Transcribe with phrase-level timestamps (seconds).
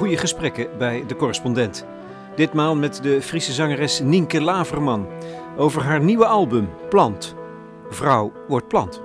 [0.00, 1.84] goede gesprekken bij de correspondent.
[2.36, 5.08] Ditmaal met de Friese zangeres Nienke Laverman
[5.56, 7.34] over haar nieuwe album Plant.
[7.90, 9.00] Vrouw wordt plant.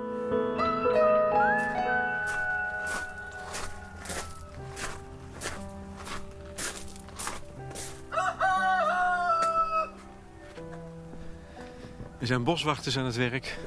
[12.18, 13.58] Er zijn boswachters aan het werk.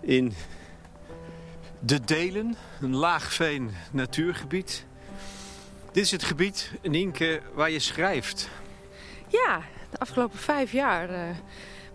[0.00, 0.32] In
[1.78, 4.87] de Delen, een laagveen natuurgebied.
[5.98, 8.48] Dit is het gebied, Nienke, waar je schrijft.
[9.28, 11.18] Ja, de afgelopen vijf jaar uh,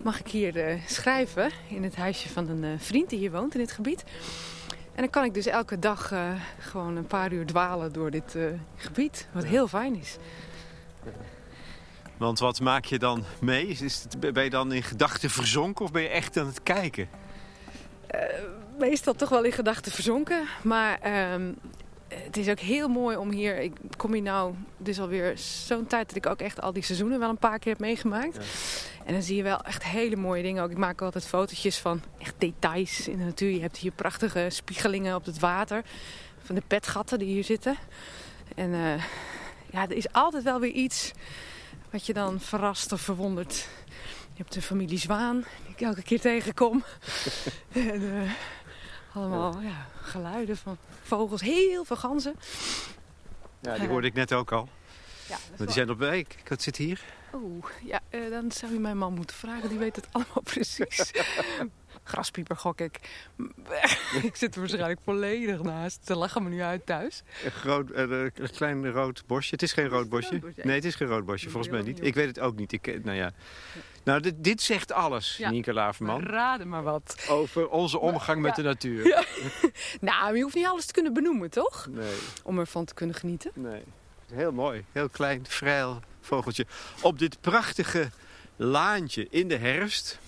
[0.02, 3.54] mag ik hier uh, schrijven in het huisje van een uh, vriend die hier woont
[3.54, 4.04] in dit gebied.
[4.70, 6.14] En dan kan ik dus elke dag
[6.60, 8.38] gewoon een paar uur dwalen door dit
[8.76, 10.18] gebied, wat heel fijn is.
[12.18, 13.68] Want wat maak je dan mee?
[13.68, 17.10] Is het, ben je dan in gedachten verzonken of ben je echt aan het kijken?
[18.80, 20.48] meestal toch wel in gedachten verzonken.
[20.64, 21.52] Maar ehm,
[22.24, 23.60] het is ook heel mooi om hier...
[23.60, 27.20] Ik kom hier nou dus alweer zo'n tijd dat ik ook echt al die seizoenen
[27.20, 28.38] wel een paar keer heb meegemaakt.
[29.06, 30.64] En dan zie je wel echt hele mooie dingen.
[30.64, 33.52] Ook ik maak altijd fotootjes van echt details in de natuur.
[33.52, 35.84] Je hebt hier prachtige spiegelingen op het water.
[36.44, 37.78] Van de petgatten die hier zitten.
[38.56, 39.04] En uh,
[39.72, 41.12] ja, er is altijd wel weer iets
[41.90, 43.68] wat je dan verrast of verwondert.
[44.34, 46.84] Je hebt de familie Zwaan, die ik elke keer tegenkom.
[47.72, 48.32] en, uh,
[49.14, 52.36] allemaal ja, geluiden van vogels, heel veel ganzen.
[53.60, 54.70] Ja, die hoorde ik net ook al.
[55.28, 56.38] Ja, maar die zijn op week.
[56.48, 57.02] Wat zit hier?
[57.34, 59.70] Oeh, ja, uh, dan zou je mijn man moeten vragen.
[59.70, 61.12] Die weet het allemaal precies.
[62.04, 63.00] Graspieper gok ik.
[64.24, 66.00] ik zit er waarschijnlijk volledig naast.
[66.06, 67.24] Ze lachen me nu uit thuis.
[67.44, 69.52] Een, groot, uh, een klein rood bosje.
[69.52, 70.42] Het is geen rood bosje.
[70.56, 71.50] Nee, het is geen rood bosje.
[71.50, 72.06] Volgens mij niet.
[72.06, 72.72] Ik weet het ook niet.
[72.72, 73.32] Ik, nou ja.
[74.04, 75.50] Nou, dit, dit zegt alles, ja.
[75.50, 76.24] Nienke Laverman.
[76.24, 77.26] Raden maar wat.
[77.30, 79.08] Over onze omgang met de natuur.
[79.08, 79.24] Ja.
[80.12, 81.88] nou, je hoeft niet alles te kunnen benoemen, toch?
[81.90, 82.18] Nee.
[82.44, 83.52] Om ervan te kunnen genieten.
[83.54, 83.84] Nee.
[84.34, 84.86] Heel mooi.
[84.92, 86.66] Heel klein, vrij vogeltje.
[87.02, 88.10] Op dit prachtige
[88.56, 90.20] laantje in de herfst.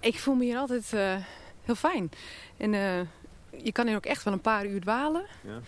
[0.00, 1.16] Ik voel me hier altijd uh,
[1.64, 2.10] heel fijn.
[2.56, 3.00] En uh,
[3.62, 5.26] je kan hier ook echt wel een paar uur dwalen.
[5.40, 5.60] Ja.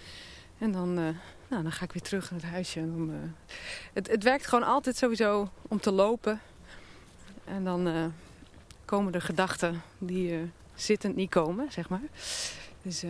[0.58, 1.08] En dan, uh,
[1.48, 2.80] nou, dan ga ik weer terug naar het huisje.
[2.80, 3.34] En dan,
[3.92, 6.40] het, het werkt gewoon altijd sowieso om te lopen
[7.44, 8.12] en dan
[8.84, 12.08] komen er gedachten die zittend niet komen, zeg maar.
[12.82, 13.04] Dus.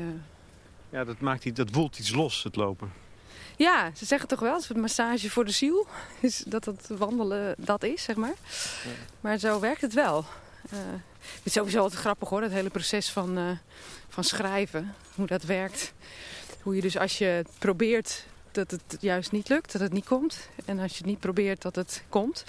[0.90, 2.92] Ja, dat, maakt iets, dat woelt iets los, het lopen.
[3.58, 5.86] Ja, ze zeggen toch wel, het is een massage voor de ziel.
[6.20, 8.34] Is dat het wandelen dat is, zeg maar.
[8.84, 8.90] Ja.
[9.20, 10.24] Maar zo werkt het wel.
[10.68, 13.58] Het is sowieso altijd grappig hoor, het hele proces van,
[14.08, 14.94] van schrijven.
[15.14, 15.92] Hoe dat werkt.
[16.62, 20.48] Hoe je dus als je probeert dat het juist niet lukt, dat het niet komt.
[20.64, 22.44] En als je het niet probeert, dat het komt.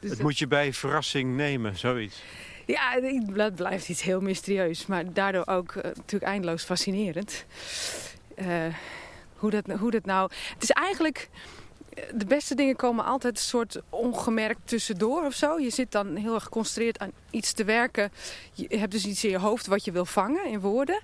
[0.00, 2.22] Dus het moet je bij verrassing nemen, zoiets.
[2.66, 3.00] Ja,
[3.34, 4.86] dat blijft iets heel mysterieus.
[4.86, 7.44] Maar daardoor ook natuurlijk eindeloos fascinerend.
[9.36, 10.30] Hoe, dat, hoe dat nou...
[10.54, 11.28] Het is eigenlijk
[12.14, 15.58] de beste dingen komen altijd een soort ongemerkt tussendoor of zo.
[15.58, 18.12] Je zit dan heel erg geconcentreerd aan iets te werken.
[18.52, 21.00] Je hebt dus iets in je hoofd wat je wil vangen in woorden.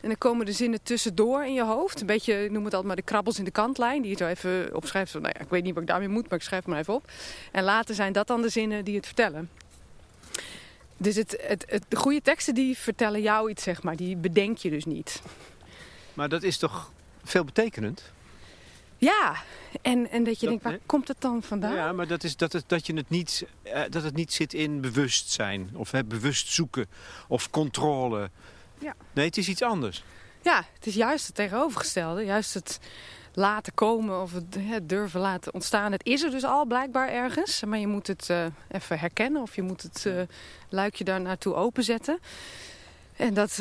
[0.00, 2.00] En dan komen de zinnen tussendoor in je hoofd.
[2.00, 4.02] Een beetje, noem het altijd maar de krabbels in de kantlijn.
[4.02, 5.10] Die je zo even opschrijft.
[5.10, 6.94] Van, nou ja, ik weet niet wat ik daarmee moet, maar ik schrijf maar even
[6.94, 7.10] op.
[7.52, 9.50] En later zijn dat dan de zinnen die het vertellen.
[10.96, 13.96] Dus het, het, het, de goede teksten die vertellen jou iets, zeg maar.
[13.96, 15.22] Die bedenk je dus niet.
[16.14, 16.90] Maar dat is toch
[17.24, 18.12] veelbetekenend?
[19.04, 19.36] Ja,
[19.80, 21.74] en, en dat je denkt, waar komt het dan vandaan?
[21.74, 24.54] Ja, maar dat is dat het, dat je het niet, uh, dat het niet zit
[24.54, 25.70] in bewustzijn.
[25.74, 26.86] Of hè, bewust zoeken.
[27.28, 28.30] Of controle.
[28.78, 28.94] Ja.
[29.12, 30.04] Nee, het is iets anders.
[30.42, 32.24] Ja, het is juist het tegenovergestelde.
[32.24, 32.80] Juist het
[33.34, 35.92] laten komen of het, het durven laten ontstaan.
[35.92, 37.64] Het is er dus al blijkbaar ergens.
[37.64, 39.42] Maar je moet het uh, even herkennen.
[39.42, 40.22] Of je moet het uh,
[40.68, 42.18] luikje daar naartoe openzetten.
[43.16, 43.52] En dat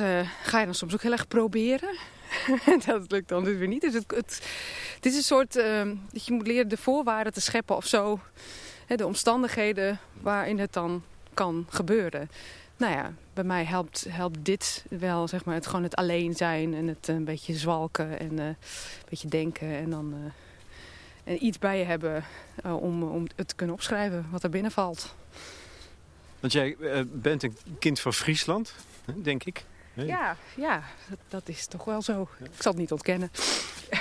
[0.43, 1.97] ga je dan soms ook heel erg proberen.
[2.85, 3.81] dat lukt dan dus weer niet.
[3.81, 4.41] Dus het,
[5.01, 8.19] is een soort uh, dat je moet leren de voorwaarden te scheppen of zo.
[8.87, 11.03] de omstandigheden waarin het dan
[11.33, 12.29] kan gebeuren.
[12.77, 16.73] Nou ja, bij mij helpt, helpt dit wel, zeg maar, het gewoon het alleen zijn
[16.73, 18.55] en het een beetje zwalken en uh, een
[19.09, 20.31] beetje denken en dan uh,
[21.23, 22.23] en iets bij je hebben
[22.63, 25.15] om, om het te kunnen opschrijven wat er binnen valt.
[26.39, 26.75] Want jij
[27.07, 28.75] bent een kind van Friesland,
[29.15, 29.63] denk ik.
[29.93, 32.27] Ja, ja dat, dat, is toch wel zo.
[32.39, 33.31] Ik zal het niet ontkennen.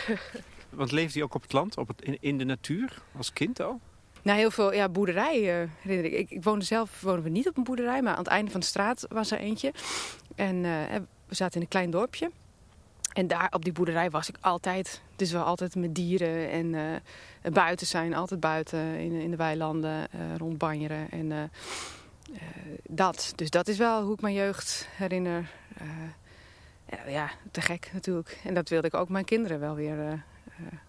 [0.70, 3.60] Want leefde je ook op het land, op het, in, in de natuur, als kind
[3.60, 3.80] al?
[4.22, 6.18] Nou, heel veel ja, boerderijen uh, herinner ik.
[6.18, 6.30] ik.
[6.30, 8.66] Ik woonde zelf wonen we niet op een boerderij, maar aan het einde van de
[8.66, 9.72] straat was er eentje.
[10.34, 10.82] En uh,
[11.26, 12.30] we zaten in een klein dorpje.
[13.12, 15.00] En daar op die boerderij was ik altijd.
[15.16, 18.14] Dus wel altijd met dieren en uh, buiten zijn.
[18.14, 21.10] Altijd buiten in, in de weilanden, rond banjeren.
[21.10, 21.50] En
[22.82, 23.32] dat.
[23.36, 25.50] Dus dat is wel hoe ik mijn jeugd herinner.
[25.82, 25.88] Uh,
[26.86, 28.38] ja, ja, te gek natuurlijk.
[28.44, 30.18] En dat wilde ik ook mijn kinderen wel weer uh, uh,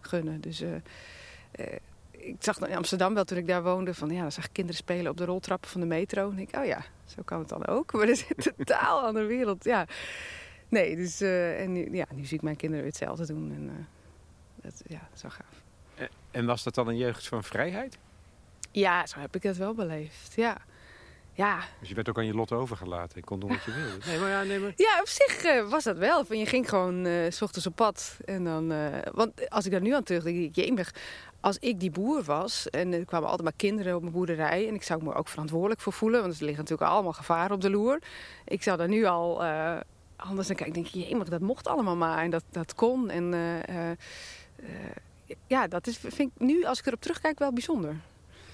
[0.01, 0.41] gunnen.
[0.41, 0.63] Dus
[2.11, 4.79] ik zag in Amsterdam wel toen ik daar woonde, van ja, dan zag ik kinderen
[4.79, 6.31] spelen op de roltrappen van de metro.
[6.31, 7.91] En ik, oh ja, zo kan het dan ook.
[7.93, 9.63] Maar dat is een totaal andere wereld.
[9.63, 9.85] Ja.
[10.69, 13.51] Nee, dus en nu, ja, nu zie ik mijn kinderen weer hetzelfde doen.
[13.51, 13.87] En
[14.55, 15.61] dat, ja, zo gaaf.
[16.31, 17.97] En was dat dan een jeugd van vrijheid?
[18.71, 20.57] Ja, zo heb ik het wel beleefd, ja.
[21.33, 21.59] Ja.
[21.79, 23.19] Dus je werd ook aan je lot overgelaten.
[23.19, 24.05] Je kon doen wat je wilde.
[24.07, 24.73] Nee, maar ja, nee, maar...
[24.75, 26.25] ja op zich uh, was dat wel.
[26.25, 28.17] Van, je ging gewoon uh, s ochtends op pad.
[28.25, 30.93] En dan, uh, want als ik daar nu aan terug denk, jemig,
[31.39, 34.73] als ik die boer was en er kwamen altijd maar kinderen op mijn boerderij en
[34.73, 37.69] ik zou me ook verantwoordelijk voor voelen, want er liggen natuurlijk allemaal gevaren op de
[37.69, 37.99] loer.
[38.45, 39.43] Ik zou daar nu al
[40.15, 40.81] anders naar kijken.
[40.81, 43.09] Ik denk, jemig, dat mocht allemaal maar en dat, dat kon.
[43.09, 43.33] En
[45.47, 47.95] ja, dat is, vind ik nu, als ik erop terugkijk, wel bijzonder.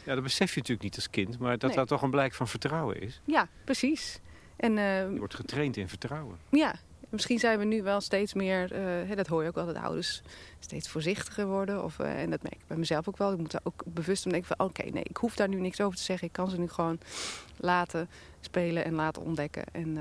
[0.08, 2.48] Ja, dat besef je natuurlijk niet als kind, maar dat dat toch een blijk van
[2.48, 3.22] vertrouwen is.
[3.26, 4.20] Ja, precies.
[4.56, 6.38] En, uh, je wordt getraind in vertrouwen.
[6.50, 6.76] Ja,
[7.10, 8.72] misschien zijn we nu wel steeds meer,
[9.10, 10.22] uh, dat hoor je ook wel, dat ouders
[10.60, 11.84] steeds voorzichtiger worden.
[11.84, 13.32] Of, uh, en dat merk ik bij mezelf ook wel.
[13.32, 15.60] Ik moet daar ook bewust om denken van, oké, okay, nee, ik hoef daar nu
[15.60, 16.28] niks over te zeggen.
[16.28, 17.00] Ik kan ze nu gewoon
[17.58, 18.10] laten
[18.40, 19.64] spelen en laten ontdekken.
[19.72, 19.94] En,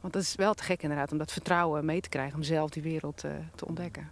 [0.00, 2.70] want dat is wel te gek inderdaad, om dat vertrouwen mee te krijgen, om zelf
[2.70, 3.16] die wereld
[3.54, 4.10] te ontdekken.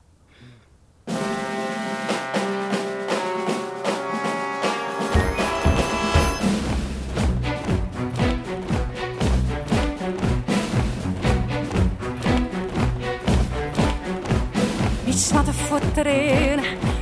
[15.13, 16.61] Wat te fottereen,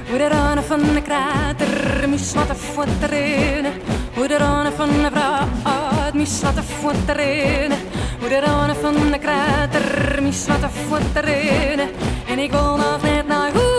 [0.09, 0.29] hoe de
[0.67, 3.67] van de krater, mis wat te fottereen,
[4.15, 7.73] hoe de ranen van de vrouw, mis wat fottereen,
[8.21, 8.41] hoe de
[8.81, 11.81] van de krater, mis wat fottereen,
[12.29, 13.70] en ik wil nog net naar.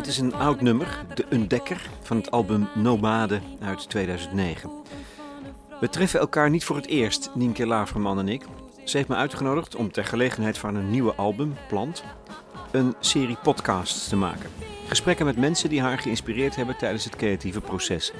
[0.00, 4.70] Dit is een oud nummer, De Undekker, van het album Nomade uit 2009.
[5.80, 8.42] We treffen elkaar niet voor het eerst, Nienke Laverman en ik.
[8.84, 12.04] Ze heeft me uitgenodigd om ter gelegenheid van een nieuwe album, Plant,
[12.70, 14.50] een serie podcasts te maken.
[14.86, 18.12] Gesprekken met mensen die haar geïnspireerd hebben tijdens het creatieve proces.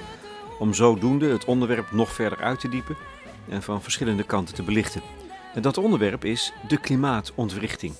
[0.59, 2.97] Om zodoende het onderwerp nog verder uit te diepen
[3.49, 5.01] en van verschillende kanten te belichten.
[5.53, 7.93] En dat onderwerp is de klimaatontwrichting.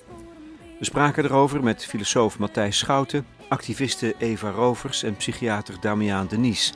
[0.80, 6.74] We spraken erover met filosoof Matthijs Schouten, activiste Eva Rovers en psychiater Damiaan Denies.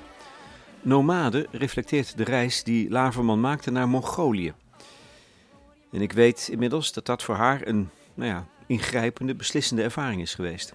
[0.82, 4.54] Nomade reflecteert de reis die Laverman maakte naar Mongolië.
[5.92, 10.34] En ik weet inmiddels dat dat voor haar een nou ja, ingrijpende, beslissende ervaring is
[10.34, 10.74] geweest.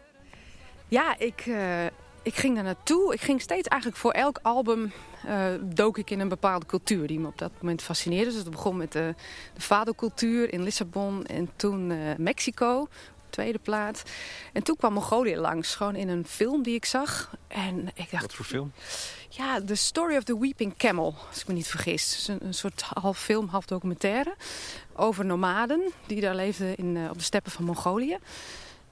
[0.89, 1.85] Ja, ik, uh,
[2.23, 3.15] ik ging daar naartoe.
[3.15, 4.93] Ik ging steeds eigenlijk voor elk album
[5.27, 8.31] uh, dook ik in een bepaalde cultuur die me op dat moment fascineerde.
[8.31, 9.15] Dus het begon met de,
[9.55, 12.89] de in Lissabon en toen uh, Mexico
[13.31, 14.03] tweede plaat.
[14.53, 17.31] En toen kwam Mongolië langs, gewoon in een film die ik zag.
[17.49, 18.23] En ik dacht...
[18.23, 18.73] Wat voor film?
[19.29, 22.29] Ja, The Story of the Weeping Camel, als ik me niet vergis.
[22.29, 24.35] Een, een soort half film, half documentaire
[24.95, 28.19] over nomaden die daar leefden in, uh, op de steppen van Mongolië.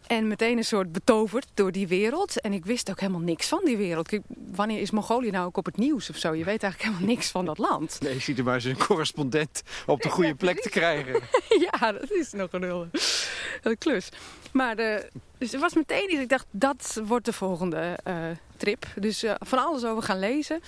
[0.09, 2.41] En meteen een soort betoverd door die wereld.
[2.41, 4.19] En ik wist ook helemaal niks van die wereld.
[4.55, 6.35] wanneer is Mongolië nou ook op het nieuws of zo?
[6.35, 7.99] Je weet eigenlijk helemaal niks van dat land.
[8.01, 11.21] Nee, je ziet er maar eens een correspondent op de goede plek te krijgen.
[11.71, 14.09] ja, dat is nog een hele, klus.
[14.53, 16.21] Maar de, dus er was meteen iets.
[16.21, 18.15] Ik dacht, dat wordt de volgende uh,
[18.57, 18.87] trip.
[18.97, 20.61] Dus uh, van alles over gaan lezen.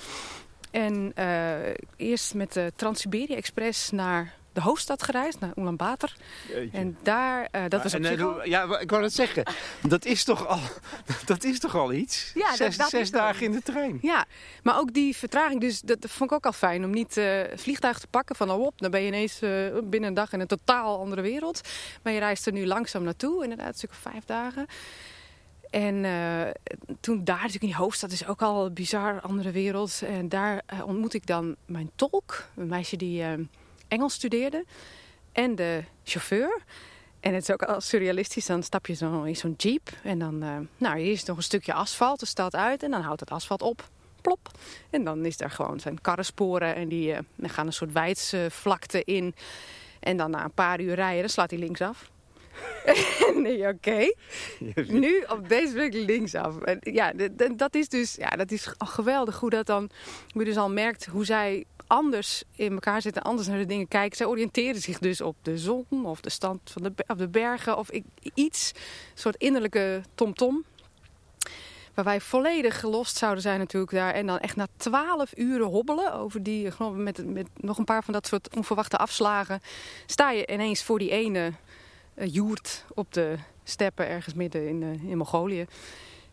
[0.70, 1.54] En uh,
[1.96, 6.12] eerst met de Trans-Siberië Express naar de hoofdstad gereisd, naar Ulaanbaatar.
[6.72, 8.46] En daar, uh, dat was op al...
[8.46, 9.44] Ja, ik wou het zeggen.
[9.82, 10.60] Dat is toch al,
[11.26, 12.30] dat is toch al iets?
[12.34, 13.98] Ja, zes, dat, zes dagen in de trein.
[14.02, 14.24] Ja,
[14.62, 16.84] maar ook die vertraging, dus dat vond ik ook al fijn.
[16.84, 20.08] Om niet uh, vliegtuig te pakken van oh op, dan ben je ineens uh, binnen
[20.08, 21.60] een dag in een totaal andere wereld.
[22.02, 24.66] Maar je reist er nu langzaam naartoe, inderdaad, een stuk of vijf dagen.
[25.70, 26.42] En uh,
[27.00, 30.02] toen daar natuurlijk in die hoofdstad is ook al een bizar andere wereld.
[30.06, 33.22] En daar uh, ontmoet ik dan mijn tolk, een meisje die...
[33.22, 33.46] Uh,
[33.90, 34.64] Engels studeerde.
[35.32, 36.62] En de chauffeur.
[37.20, 38.46] En het is ook al surrealistisch.
[38.46, 39.90] Dan stap je zo in zo'n jeep.
[40.02, 42.20] En dan, uh, nou, hier is nog een stukje asfalt.
[42.20, 42.82] De stad uit.
[42.82, 43.88] En dan houdt het asfalt op.
[44.20, 44.50] Plop.
[44.90, 46.74] En dan is er gewoon zijn karrensporen.
[46.74, 49.34] En die uh, gaan een soort wijdsvlakte in.
[50.00, 52.10] En dan na een paar uur rijden, dan slaat hij linksaf.
[53.42, 54.12] nee, oké.
[55.00, 56.60] Nu op deze plek linksaf.
[56.60, 57.12] En ja,
[57.56, 59.90] dat is dus ja, dat is geweldig hoe dat dan...
[60.32, 63.88] Hoe je dus al merkt hoe zij anders in elkaar zitten, anders naar de dingen
[63.88, 64.16] kijken.
[64.16, 67.78] Zij oriënteren zich dus op de zon of de stand van de, of de bergen
[67.78, 67.88] of
[68.34, 68.72] iets.
[68.74, 68.80] Een
[69.14, 70.64] soort innerlijke tomtom.
[71.94, 74.14] Waar wij volledig gelost zouden zijn natuurlijk daar.
[74.14, 78.12] En dan echt na twaalf uren hobbelen over die, met, met nog een paar van
[78.12, 79.60] dat soort onverwachte afslagen.
[80.06, 81.52] Sta je ineens voor die ene
[82.14, 85.66] uh, joert op de steppen ergens midden in, uh, in Mongolië.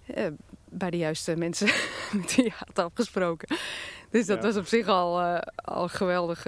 [0.05, 0.27] eh,
[0.69, 1.67] bij de juiste mensen
[2.21, 3.57] met wie je had afgesproken.
[4.09, 6.43] Dus dat was op zich al, uh, al geweldig,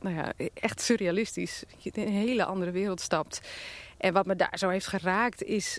[0.00, 1.64] nou ja, echt surrealistisch.
[1.70, 3.40] Dat je in een hele andere wereld stapt.
[3.98, 5.78] En wat me daar zo heeft geraakt is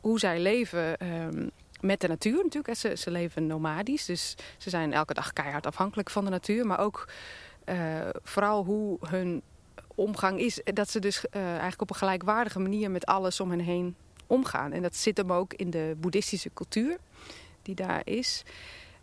[0.00, 1.48] hoe zij leven ehm,
[1.80, 2.76] met de natuur natuurlijk.
[2.76, 6.66] Ze, ze leven nomadisch, dus ze zijn elke dag keihard afhankelijk van de natuur.
[6.66, 7.08] Maar ook
[8.22, 9.42] vooral hoe hun
[9.94, 10.60] omgang is.
[10.64, 14.72] Dat ze dus eigenlijk op een gelijkwaardige manier met alles om hen heen omgaan.
[14.72, 16.96] En dat zit hem ook in de boeddhistische cultuur
[17.62, 18.42] die daar is.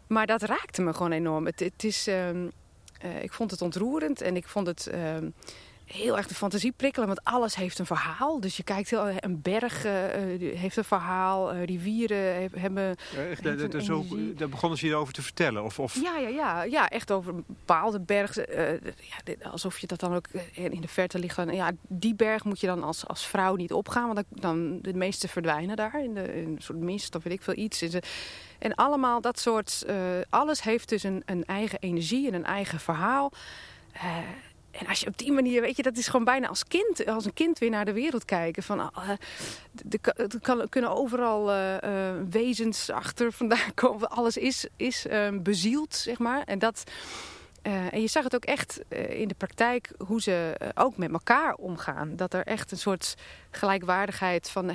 [0.08, 1.46] Maar dat raakte me gewoon enorm.
[1.46, 2.30] Het, is, uh,
[3.22, 4.90] ik vond het ontroerend en ik vond het...
[4.94, 5.18] Uh,
[5.88, 8.39] heel erg de fantasie prikkelen, want alles heeft een verhaal.
[8.39, 9.91] Dus je kijkt heel, een berg uh,
[10.58, 12.96] heeft een verhaal, uh, rivieren hebben.
[13.29, 15.63] Echt, zo, daar begonnen ze hierover te vertellen?
[15.63, 16.01] Of, of...
[16.01, 18.36] Ja, ja, ja, ja, echt over een bepaalde berg.
[18.36, 21.36] ja, alsof je dat dan ook in de verte ligt.
[21.36, 24.79] Dan, ja, die berg moet je dan als, als vrouw niet opgaan, want dan, dan
[24.82, 27.86] de meeste verdwijnen daar in, de, in een soort mist of weet ik veel iets.
[28.60, 29.86] En allemaal dat soort,
[30.29, 33.32] alles heeft dus een, een eigen energie en een eigen verhaal.
[34.78, 37.26] En als je op die manier, weet je, dat is gewoon bijna als kind, als
[37.26, 38.64] een kind weer naar de wereld kijken.
[38.64, 38.80] Van,
[39.90, 44.10] er kan, kunnen overal uh, uh, wezens achter vandaan komen.
[44.10, 46.44] Alles is, is ehm, bezield, zeg maar.
[46.44, 46.84] En, dat,
[47.62, 52.16] en je zag het ook echt in de praktijk hoe ze ook met elkaar omgaan.
[52.16, 53.16] Dat er echt een soort
[53.52, 54.72] gelijkwaardigheid van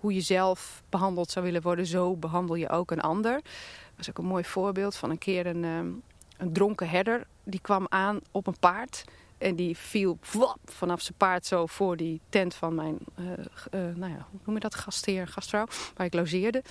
[0.00, 1.86] hoe je zelf behandeld zou willen worden.
[1.86, 3.34] Zo behandel je ook een ander.
[3.34, 5.88] Dat was ook een mooi voorbeeld van een keer een ehm,
[6.36, 9.04] een dronken herder die kwam aan op een paard.
[9.38, 10.18] En die viel
[10.64, 14.54] vanaf zijn paard zo voor die tent van mijn, uh, uh, nou ja, hoe noem
[14.54, 15.66] je dat, gastheer, gastvrouw,
[15.96, 16.62] waar ik logeerde.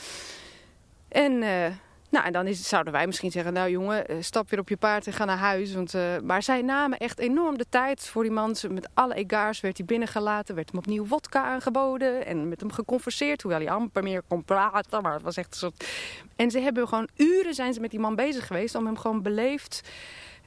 [1.07, 1.65] En, uh,
[2.09, 5.07] nou, en dan is, zouden wij misschien zeggen, nou jongen, stap weer op je paard
[5.07, 5.73] en ga naar huis.
[5.73, 5.93] Want,
[6.23, 8.55] maar zij namen echt enorm de tijd voor die man.
[8.69, 12.25] Met alle egaars werd hij binnengelaten, werd hem opnieuw wodka aangeboden.
[12.25, 15.01] En met hem geconverseerd, hoewel hij amper meer kon praten.
[15.01, 15.85] Maar het was echt een soort...
[16.35, 19.21] En ze hebben gewoon uren zijn ze met die man bezig geweest om hem gewoon
[19.21, 19.81] beleefd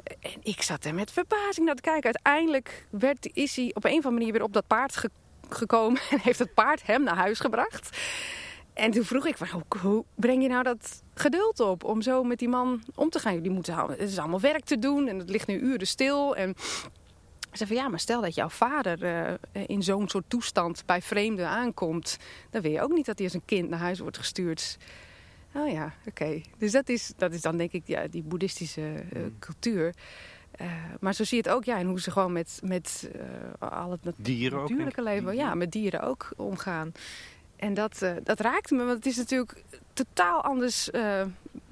[0.04, 2.04] en ik zat er met verbazing naar te kijken.
[2.04, 5.04] Uiteindelijk werd, is hij op een of andere manier weer op dat paard
[5.48, 7.98] gekomen en heeft het paard hem naar huis gebracht.
[8.78, 12.22] En toen vroeg ik, van, hoe, hoe, breng je nou dat geduld op om zo
[12.22, 13.34] met die man om te gaan?
[13.34, 16.36] Jullie moeten, het is allemaal werk te doen en het ligt nu uren stil.
[16.36, 16.54] En
[17.52, 19.02] ze van ja, maar stel dat jouw vader
[19.52, 22.16] uh, in zo'n soort toestand bij vreemden aankomt,
[22.50, 24.78] dan wil je ook niet dat hij als een kind naar huis wordt gestuurd.
[25.52, 26.40] Oh ja, oké.
[26.58, 29.94] Dus dat is, dat is dan denk ik ja, die boeddhistische uh, cultuur.
[30.60, 30.66] Uh,
[31.00, 33.10] maar zo zie je het ook, ja, en hoe ze gewoon met, met
[33.60, 36.92] uh, al het nat dieren natuurlijke leven, ja, met dieren ook omgaan.
[37.58, 40.90] En dat, dat raakte me, want het is natuurlijk totaal anders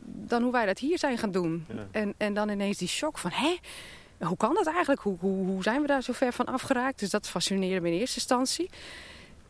[0.04, 1.66] dan hoe wij dat hier zijn gaan doen.
[1.68, 1.86] Ja.
[1.90, 3.56] En, en dan ineens die shock van, hé,
[4.18, 5.00] hoe kan dat eigenlijk?
[5.00, 6.98] Hoe, hoe, hoe zijn we daar zo ver van afgeraakt?
[6.98, 8.70] Dus dat fascineerde me in eerste instantie.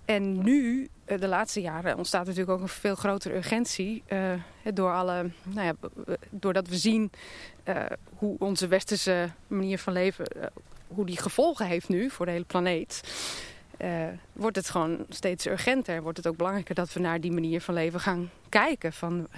[0.04, 4.02] En nu, eh, de laatste jaren, ontstaat natuurlijk ook een veel grotere urgentie.
[4.08, 4.32] Uh,
[4.74, 5.74] door alle, nou ja,
[6.30, 7.10] doordat we zien
[7.64, 10.44] uh, hoe onze westerse manier van leven, uh,
[10.88, 13.00] hoe die gevolgen heeft nu voor de hele planeet.
[14.32, 16.02] Wordt het gewoon steeds urgenter.
[16.02, 18.92] Wordt het ook belangrijker dat we naar die manier van leven gaan kijken.
[18.92, 19.28] Van,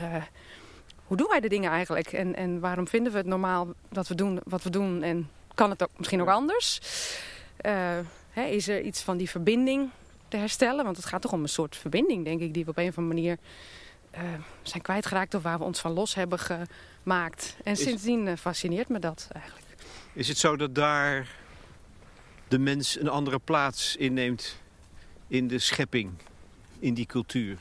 [1.04, 2.12] hoe doen wij de dingen eigenlijk?
[2.12, 5.02] En, en waarom vinden we het normaal dat we doen wat we doen?
[5.02, 6.80] En kan het ook misschien ook anders?
[8.30, 9.90] Hè, is er iets van die verbinding
[10.28, 10.85] te herstellen.
[10.85, 12.99] Want het gaat toch om een soort verbinding, denk ik, die we op een of
[12.99, 13.38] andere manier
[14.62, 17.57] zijn kwijtgeraakt of waar we ons van los hebben gemaakt.
[17.64, 19.66] En sindsdien fascineert me dat eigenlijk.
[20.12, 21.28] Is het zo dat daar
[22.49, 24.57] de mens een andere plaats inneemt
[25.28, 26.11] in de schepping,
[26.78, 27.59] in die cultuur?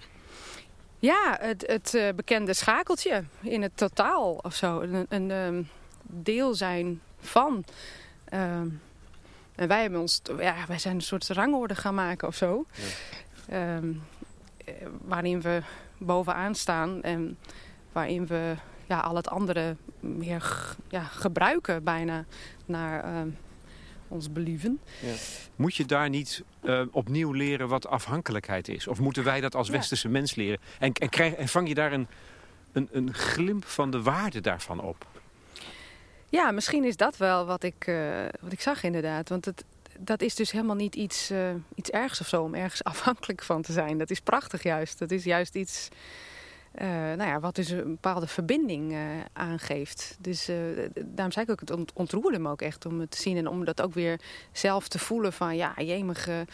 [1.00, 4.82] Ja, het, het uh, bekende schakeltje in het totaal of zo.
[4.82, 5.70] Een, een um,
[6.02, 7.66] deel zijn van.
[8.26, 8.68] Ehm,
[9.56, 12.66] en wij hebben ons, ja, wij zijn een soort rangorde gaan maken of zo.
[13.48, 13.76] Ja.
[13.76, 14.02] Um,
[15.02, 15.62] waarin we
[15.98, 17.38] bovenaan staan en
[17.92, 18.56] waarin we
[18.88, 22.26] ja, al het andere meer ja, gebruiken bijna
[22.66, 23.26] naar
[24.08, 24.80] ons believen.
[25.02, 25.14] Ja.
[25.56, 28.88] Moet je daar niet uh, opnieuw leren wat afhankelijkheid is?
[28.88, 30.60] Of moeten wij dat als westerse mens leren?
[30.80, 32.08] En, en, krijg, en vang je daar een,
[32.72, 35.06] een, een glimp van de waarde daarvan op?
[36.30, 39.30] Ja, misschien is dat wel wat ik, uh, wat ik zag inderdaad.
[39.30, 39.64] Want het,
[40.00, 43.62] dat is dus helemaal niet iets, uh, iets ergs of zo om ergens afhankelijk van
[43.62, 43.98] te zijn.
[43.98, 45.00] Dat is prachtig juist.
[45.00, 45.90] Dat is juist iets
[46.82, 49.00] uh, nou ja, wat dus een bepaalde verbinding uh,
[49.34, 50.18] aangeeft.
[50.20, 50.50] Dus
[51.06, 53.38] daarom zei ik ook, het ontroerde me ook echt om het te zien.
[53.38, 54.20] En om dat ook weer
[54.52, 56.46] zelf te voelen van ja, jemige...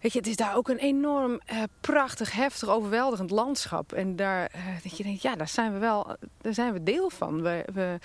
[0.00, 1.40] Weet je, het is daar ook een enorm
[1.80, 3.92] prachtig, heftig, overweldigend landschap.
[3.92, 4.50] En daar,
[4.82, 7.42] dat je denkt, ja, daar zijn we wel, daar zijn we deel van.
[7.42, 7.98] We, we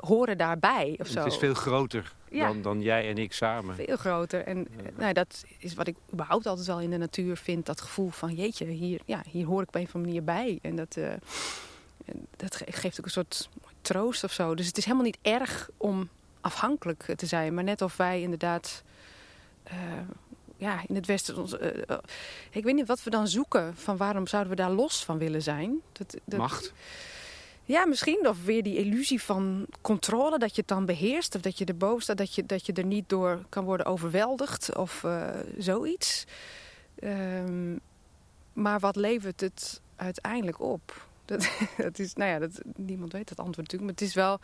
[0.00, 1.18] horen daarbij of zo.
[1.18, 2.46] Het is veel groter Ja.
[2.46, 3.74] dan, dan jij en ik samen.
[3.74, 4.44] Veel groter.
[4.44, 7.66] En eh, nou, dat is wat ik überhaupt altijd wel in de natuur vind.
[7.66, 10.58] Dat gevoel van, jeetje, hier, ja, hier hoor ik op een of andere manier bij.
[10.62, 11.12] En dat, eh,
[12.36, 13.48] dat ge- geeft ook een soort
[13.82, 14.54] troost of zo.
[14.54, 16.08] Dus het is helemaal niet erg om
[16.40, 17.54] afhankelijk te zijn.
[17.54, 18.82] Maar net of wij inderdaad...
[19.62, 19.74] eh,
[20.56, 21.36] ja, in het Westen...
[21.38, 21.54] ons,
[22.50, 23.76] ik weet niet wat we dan zoeken.
[23.76, 25.80] Van waarom zouden we daar los van willen zijn?
[25.92, 26.72] Dat, dat, Macht.
[27.64, 28.28] Ja, misschien.
[28.28, 31.34] Of weer die illusie van controle, dat je het dan beheerst.
[31.34, 34.76] Of dat je erboven staat, dat je, dat je er niet door kan worden overweldigd.
[34.76, 36.24] Of eh, zoiets.
[36.98, 37.76] Ehm,
[38.52, 41.06] maar wat levert het uiteindelijk op?
[41.24, 43.82] Dat, dat is, nou ja, dat, niemand weet het antwoord natuurlijk.
[43.82, 44.40] Maar het is wel,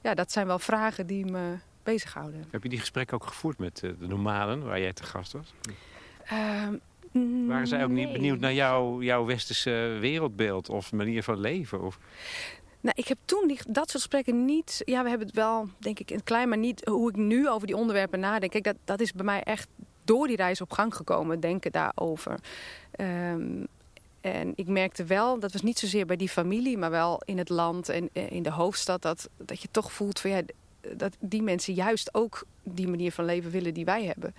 [0.00, 2.44] ja, dat zijn wel vragen die me bezighouden.
[2.50, 5.54] Heb je die gesprekken ook gevoerd met eh, de nomaden waar jij te gast was?
[6.24, 6.76] Ehm,
[7.46, 11.82] Waren zij ook niet benieuwd naar jouw, jouw westerse wereldbeeld of manier van leven?
[11.82, 11.98] Of...
[12.80, 14.82] Nou, ik heb toen die, dat soort gesprekken niet...
[14.84, 17.48] Ja, we hebben het wel, denk ik, in het klein, maar niet hoe ik nu
[17.48, 18.52] over die onderwerpen nadenk.
[18.52, 19.68] Kijk, dat, dat is bij mij echt
[20.04, 22.38] door die reis op gang gekomen, denken daarover.
[22.90, 23.64] Ehm,
[24.20, 27.48] en ik merkte wel, dat was niet zozeer bij die familie, maar wel in het
[27.48, 30.42] land en eh, in de hoofdstad, dat, dat je toch voelt van ja,
[30.96, 34.34] dat die mensen juist ook die manier van leven willen die wij hebben.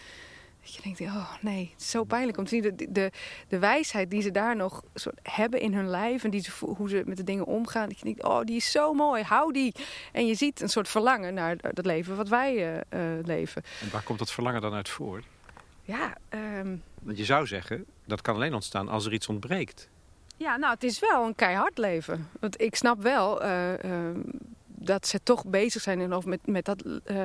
[0.68, 3.12] Dat je denkt, oh nee, het is zo pijnlijk om te zien de, de,
[3.48, 6.90] de wijsheid die ze daar nog soort hebben in hun lijf en die ze, hoe
[6.90, 7.90] ze met de dingen omgaan.
[7.90, 9.76] Dat je denkt, oh die is zo mooi, hou die.
[10.12, 13.64] En je ziet een soort verlangen naar dat leven wat wij eh, eh, leven.
[13.82, 15.26] En waar komt dat verlangen dan uit voort?
[15.82, 19.90] Ja, ehm, Want je zou zeggen, dat kan alleen ontstaan als er iets ontbreekt.
[20.38, 22.30] Ja, nou, het is wel een keihard leven.
[22.40, 24.20] Want ik snap wel eh, ehm,
[24.88, 27.17] dat ze toch bezig zijn en of met, met dat eh,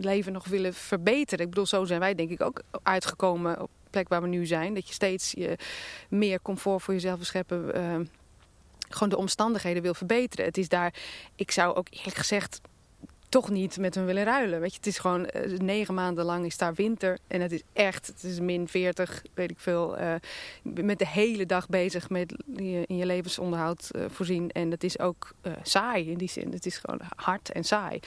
[0.00, 1.44] leven nog willen verbeteren.
[1.44, 4.46] Ik bedoel, zo zijn wij denk ik ook uitgekomen op de plek waar we nu
[4.46, 4.74] zijn.
[4.74, 5.56] Dat je steeds je
[6.08, 7.74] meer comfort voor jezelf wil scheppen.
[7.74, 8.00] eh,
[8.88, 10.44] gewoon de omstandigheden wil verbeteren.
[10.44, 10.94] Het is daar,
[11.34, 12.60] ik zou ook eerlijk gezegd
[13.34, 14.60] toch niet met hun willen ruilen.
[14.60, 17.18] Weet je, het is gewoon eh, negen maanden lang is daar winter.
[17.26, 19.96] En het is echt, het is min 40, weet ik veel.
[20.62, 24.50] bent met de hele dag bezig met je, in je levensonderhoud eh, voorzien.
[24.50, 25.32] En het is ook
[25.62, 26.52] saai in die zin.
[26.52, 28.00] Het is gewoon hard en saai.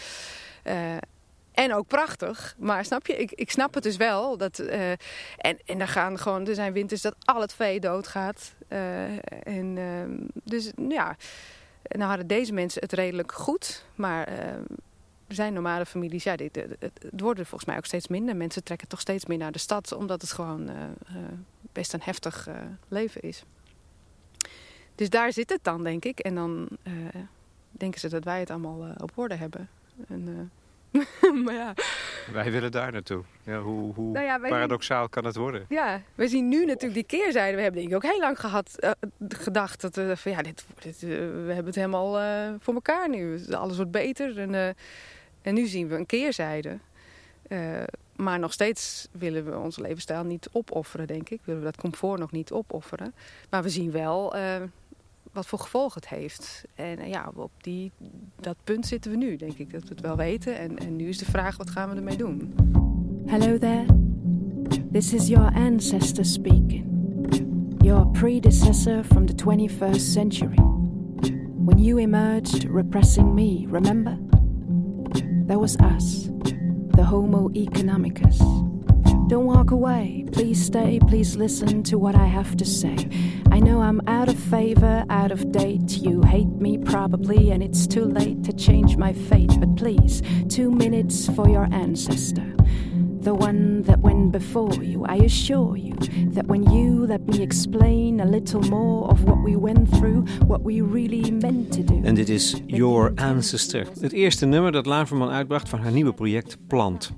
[1.51, 2.55] En ook prachtig.
[2.57, 4.37] Maar snap je, ik, ik snap het dus wel.
[4.37, 8.53] Dat, en, en er, gaan gewoon, er zijn winters dat al het vee doodgaat.
[8.67, 9.03] Eh,
[9.43, 11.15] en, ehm, dus ja,
[11.83, 13.85] nou hadden deze mensen het redelijk goed.
[13.95, 14.63] Maar ehm,
[15.27, 18.35] er zijn normale families, ja, dit, het, worden er volgens mij ook steeds minder.
[18.35, 21.15] Mensen trekken toch steeds meer naar de stad, omdat het gewoon eh, eh,
[21.71, 22.55] best een heftig eh,
[22.87, 23.43] leven is.
[24.95, 26.19] Dus daar zit het dan, denk ik.
[26.19, 26.67] En dan
[27.71, 29.69] denken ze dat wij het allemaal op orde hebben.
[30.07, 30.51] En,
[31.43, 31.73] maar ja,
[32.31, 33.23] Wij willen daar naartoe.
[33.43, 35.65] Ja, hoe hoe Nou ja, paradoxaal kan het worden?
[35.69, 37.55] ja, we zien nu natuurlijk die keerzijde.
[37.55, 38.91] We hebben denk ik ook heel lang gehad, eh,
[39.27, 42.11] gedacht dat we van ja, dit, dit, we hebben het helemaal
[42.59, 43.45] voor elkaar nu.
[43.49, 44.39] Alles wordt beter.
[44.39, 44.75] En,
[45.47, 46.77] en nu zien we een keerzijde.
[47.47, 47.83] Eh,
[48.15, 51.41] maar nog steeds willen we onze levensstijl niet opofferen, denk ik.
[51.43, 53.13] Willen we dat comfort nog niet opofferen.
[53.49, 54.61] Maar we zien wel eh,
[55.31, 56.63] wat voor gevolgen het heeft.
[56.75, 57.91] En eh, ja, op die,
[58.35, 59.71] dat punt zitten we nu, denk ik.
[59.71, 60.57] Dat we het wel weten.
[60.57, 62.55] En, en nu is de vraag, wat gaan we ermee doen?
[63.25, 63.85] Hello there.
[64.91, 66.85] This is your ancestor speaking.
[67.77, 70.57] Your predecessor from the 21st century.
[71.65, 74.26] When you emerged repressing me, remember?
[75.47, 76.27] There was us,
[76.97, 78.37] the Homo economicus.
[79.29, 80.25] Don't walk away.
[80.33, 80.99] Please stay.
[81.07, 82.97] Please listen to what I have to say.
[83.49, 85.99] I know I'm out of favor, out of date.
[85.99, 89.51] You hate me probably, and it's too late to change my fate.
[89.57, 92.53] But please, two minutes for your ancestor.
[93.23, 95.05] The one that went before you.
[95.05, 95.93] I assure you
[96.33, 100.61] that when you let me explain a little more of what we went through, what
[100.61, 102.01] we really meant to do.
[102.03, 103.85] En dit is Your Ancestor.
[103.99, 107.11] Het eerste nummer dat Laverman uitbracht van haar nieuwe project Plant.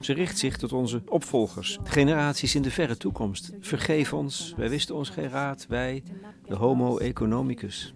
[0.00, 3.52] Ze richt zich tot onze opvolgers, generaties in de verre toekomst.
[3.60, 6.02] Vergeef ons, wij wisten ons geen raad, wij,
[6.46, 7.94] de Homo economicus.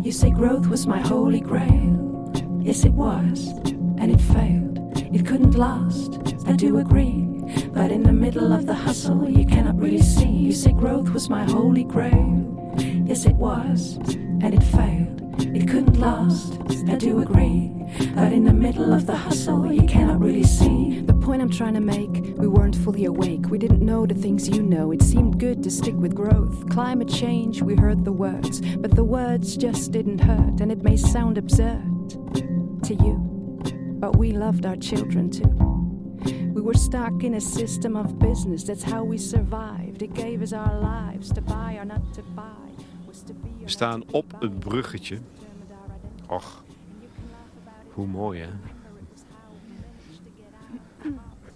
[0.00, 2.08] You say growth was my holy grail.
[2.62, 3.52] Yes, it was,
[3.96, 4.69] and it failed.
[5.12, 7.26] It couldn't last, I do agree.
[7.72, 10.28] But in the middle of the hustle, you cannot really see.
[10.28, 12.74] You say growth was my holy grail.
[12.78, 15.20] Yes, it was, and it failed.
[15.56, 17.72] It couldn't last, I do agree.
[18.14, 21.00] But in the middle of the hustle, you cannot really see.
[21.00, 23.46] The point I'm trying to make, we weren't fully awake.
[23.48, 24.92] We didn't know the things you know.
[24.92, 26.68] It seemed good to stick with growth.
[26.70, 28.60] Climate change, we heard the words.
[28.76, 30.60] But the words just didn't hurt.
[30.60, 31.82] And it may sound absurd
[32.84, 33.39] to you.
[34.00, 35.50] But we loved our children too.
[36.54, 38.64] We were stuck in a system of business.
[38.64, 40.02] That's how we survived.
[40.02, 42.70] It gave us our lives to buy or not to buy.
[43.62, 45.18] We staan op een bruggetje.
[46.28, 46.64] Och,
[47.92, 48.48] Hoe mooi, hè?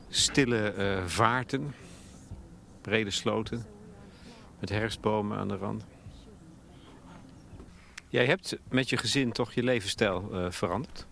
[0.09, 1.75] Stille eh, vaarten,
[2.81, 3.67] brede sloten,
[4.61, 5.85] met herfstbomen aan de rand.
[8.09, 11.07] Jij hebt met je gezin toch je levensstijl eh, veranderd?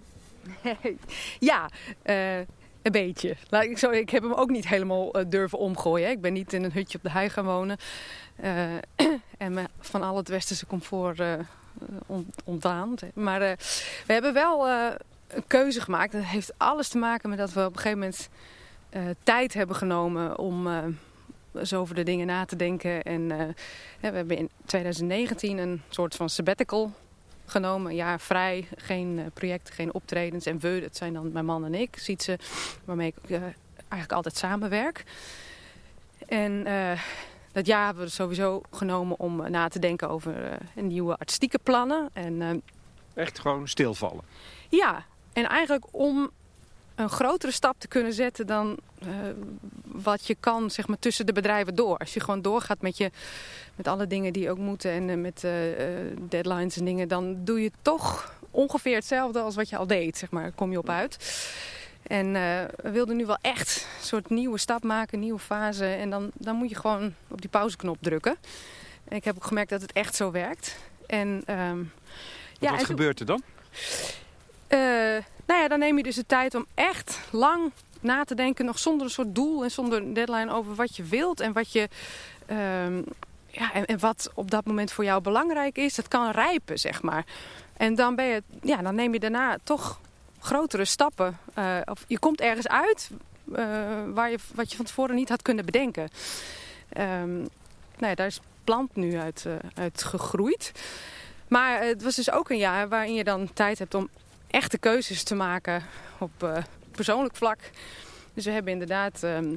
[1.38, 1.68] ja,
[2.02, 2.38] eh,
[2.82, 3.36] een beetje.
[3.50, 6.10] Ik, zo, ik heb hem ook niet helemaal eh, durven omgooien.
[6.10, 7.76] Ik ben niet in een hutje op de hei gaan wonen.
[8.36, 8.74] Eh,
[9.38, 11.22] en me van al het westerse comfort
[12.06, 12.94] ont, ontdaan.
[13.14, 13.40] Maar
[14.06, 16.12] we hebben wel een keuze gemaakt.
[16.12, 18.28] Dat heeft alles te maken met dat we op een gegeven moment
[19.22, 20.68] tijd hebben genomen om
[21.62, 23.02] zo over de dingen na te denken.
[23.02, 23.54] En we
[24.00, 26.92] hebben in 2019 een soort van sabbatical
[27.52, 27.90] genomen.
[27.90, 30.46] Een jaar vrij, geen eh, projecten, geen optredens.
[30.46, 32.38] En we, dat zijn dan mijn man en ik, ziet ze,
[32.84, 33.42] waarmee ik eh,
[33.78, 35.04] eigenlijk altijd samenwerk.
[36.28, 37.00] En eh,
[37.52, 42.10] dat jaar hebben we sowieso genomen om na te denken over nieuwe artistieke plannen.
[42.12, 42.62] En
[43.14, 44.24] Echt gewoon stilvallen.
[44.68, 46.30] ja, en eigenlijk om
[46.94, 49.08] een grotere stap te kunnen zetten dan eh,
[49.84, 51.98] wat je kan zeg maar, tussen de bedrijven door.
[51.98, 53.10] Als je gewoon doorgaat met, je,
[53.74, 55.52] met alle dingen die ook moeten en eh, met eh,
[56.28, 60.18] deadlines en dingen, dan doe je toch ongeveer hetzelfde als wat je al deed.
[60.18, 61.44] Zeg maar, kom je op uit.
[62.02, 62.32] En
[62.76, 65.84] we wilden nu wel echt een soort nieuwe stap maken, nieuwe fase.
[65.86, 68.36] En dan, dan moet je gewoon op die pauzeknop drukken.
[69.08, 70.76] En ik heb ook gemerkt dat het echt zo werkt.
[71.06, 71.76] En, ehm,
[72.60, 73.42] wat en toen- gebeurt er dan?
[74.72, 78.64] Eh, nou ja, dan neem je dus de tijd om echt lang na te denken,
[78.64, 81.72] nog zonder een soort doel en zonder een deadline over wat je wilt en wat
[81.72, 81.88] je.
[82.46, 83.02] ehm,
[83.46, 87.24] ja, en, wat op dat moment voor jou belangrijk is, dat kan rijpen, zeg maar.
[87.76, 90.00] En dan, ben je, ja, dan neem je daarna toch
[90.38, 91.38] grotere stappen.
[91.54, 93.10] Eh, of je komt ergens uit
[93.54, 93.64] eh,
[94.14, 96.08] waar je, wat je van tevoren niet had kunnen bedenken.
[96.88, 100.72] Ehm, nou ja, daar is plant nu uit, uit gegroeid.
[101.48, 104.08] Maar het was dus ook een jaar waarin je dan tijd hebt om
[104.52, 105.82] echte keuzes te maken
[106.18, 106.56] op eh,
[106.90, 107.58] persoonlijk vlak.
[108.34, 109.22] Dus we hebben inderdaad.
[109.22, 109.56] ehm,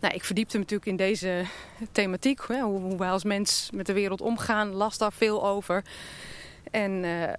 [0.00, 1.44] nou, ik verdiepte me natuurlijk in deze
[1.92, 2.40] thematiek.
[2.48, 4.72] Hè, hoe, hoe wij als mens met de wereld omgaan.
[4.72, 5.84] Las daar veel over.
[6.70, 7.32] En eh,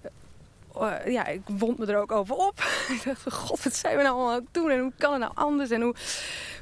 [0.81, 2.59] eh, ja, ik wond me er ook over op.
[2.95, 4.69] ik dacht, god, wat zijn we nou allemaal het doen?
[4.69, 5.69] En hoe kan het nou anders?
[5.69, 5.95] En hoe,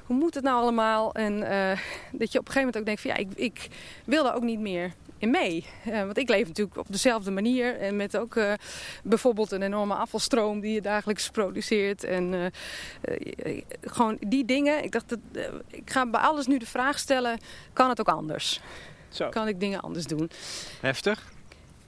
[0.05, 1.13] hoe moet het nou allemaal?
[1.13, 1.79] En eh,
[2.11, 3.67] dat je op een gegeven moment ook denkt van ja, ik, ik
[4.05, 4.93] wil daar ook niet meer
[5.25, 5.65] in mee.
[5.85, 7.79] Eh, want ik leef natuurlijk op dezelfde manier.
[7.79, 8.53] En met ook eh,
[9.03, 12.03] bijvoorbeeld een enorme afvalstroom die je dagelijks produceert.
[12.03, 12.51] En
[13.01, 14.83] eh, gewoon die dingen.
[14.83, 15.19] Ik dacht, dat,
[15.67, 17.39] ik ga bij alles nu de vraag stellen,
[17.73, 18.59] kan het ook anders?
[19.09, 19.29] Zo.
[19.29, 20.31] Kan ik dingen anders doen?
[20.81, 21.33] Heftig?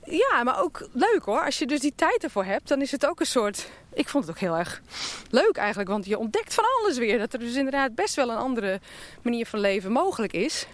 [0.03, 1.45] Ja, maar ook leuk hoor.
[1.45, 3.69] Als je dus die tijd ervoor hebt, dan is het ook een soort...
[3.93, 4.81] Ik vond het ook heel erg
[5.29, 7.17] leuk eigenlijk, want je ontdekt van alles weer.
[7.17, 8.79] Dat er dus inderdaad best wel een andere
[9.21, 10.67] manier van leven mogelijk is.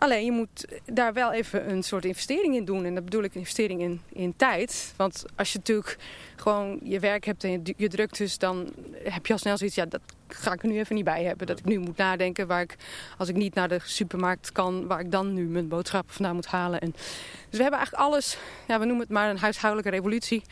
[0.00, 2.84] Alleen je moet daar wel even een soort investering in doen.
[2.84, 4.94] En dat bedoel ik een investering in, in tijd.
[4.96, 5.96] Want als je natuurlijk
[6.36, 8.72] gewoon je werk hebt en je, je drukt dus, dan
[9.04, 9.76] heb je al snel zoiets...
[9.76, 11.46] Ja, dat ga ik er nu even niet bij hebben.
[11.46, 12.76] Dat ik nu moet nadenken waar ik,
[13.18, 14.86] als ik niet naar de supermarkt kan...
[14.86, 16.80] waar ik dan nu mijn boodschappen vandaan moet halen.
[16.80, 20.42] En, dus we hebben eigenlijk alles, ja, we noemen het maar een huishoudelijke revolutie...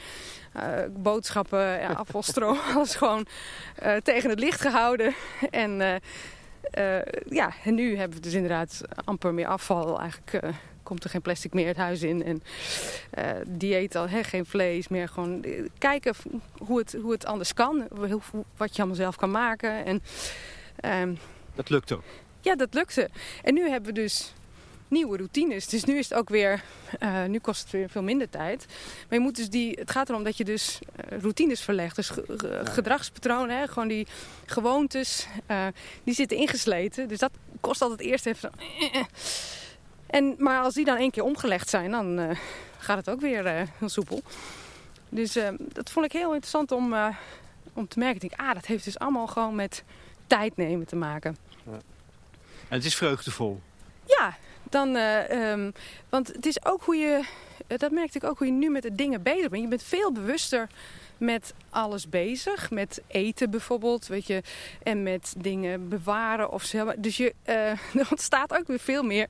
[0.53, 3.27] Eh, boodschappen, ja, afvalstroom, alles gewoon
[3.75, 5.15] eh, tegen het licht gehouden.
[5.51, 6.01] En eh, eh,
[7.29, 10.01] ja, en nu hebben we dus inderdaad amper meer afval.
[10.01, 10.51] Eigenlijk eh,
[10.83, 12.25] komt er geen plastic meer het huis in.
[12.25, 12.43] En
[13.11, 15.09] eh, dieet al, hè, geen vlees meer.
[15.09, 16.15] Gewoon eh, kijken
[16.59, 17.87] hoe het, hoe het anders kan.
[18.57, 19.85] Wat je allemaal zelf kan maken.
[19.85, 20.03] En
[20.81, 21.15] ehm,
[21.55, 22.03] Dat lukt ook.
[22.41, 23.09] ja, dat lukte.
[23.43, 24.33] En nu hebben we dus
[24.89, 25.67] nieuwe routines.
[25.67, 26.63] Dus nu is het ook weer,
[26.99, 28.67] eh, nu kost het weer veel minder tijd.
[29.09, 31.97] Maar je moet dus die, het gaat erom dat je dus eh, routines verlegt.
[31.97, 34.07] Dus ge- ge- gedragspatronen, hè, gewoon die
[34.47, 35.67] gewoontes, eh,
[36.05, 37.09] die zitten ingesleten.
[37.09, 38.51] Dus dat kost altijd eerst even.
[40.07, 42.37] En, maar als die dan één keer omgelegd zijn, dan
[42.79, 44.23] gaat het ook weer heel soepel.
[45.09, 46.95] Dus dat vond ik heel interessant om,
[47.73, 48.23] om te merken.
[48.23, 49.85] Ik denk, ah, dat heeft dus allemaal gewoon met
[50.27, 51.37] tijd nemen te maken.
[51.65, 53.61] En het is vreugdevol.
[54.05, 54.37] Ja,
[54.73, 55.71] dan, eh, ehm,
[56.09, 57.25] want het is ook hoe je,
[57.67, 59.63] eh, dat merkte ik ook hoe je nu met de dingen bezig bent.
[59.63, 60.69] Je bent veel bewuster
[61.17, 64.43] met alles bezig, met eten bijvoorbeeld, weet je,
[64.83, 66.93] en met dingen bewaren of zo.
[66.99, 69.27] Dus je, eh, er ontstaat ook weer veel meer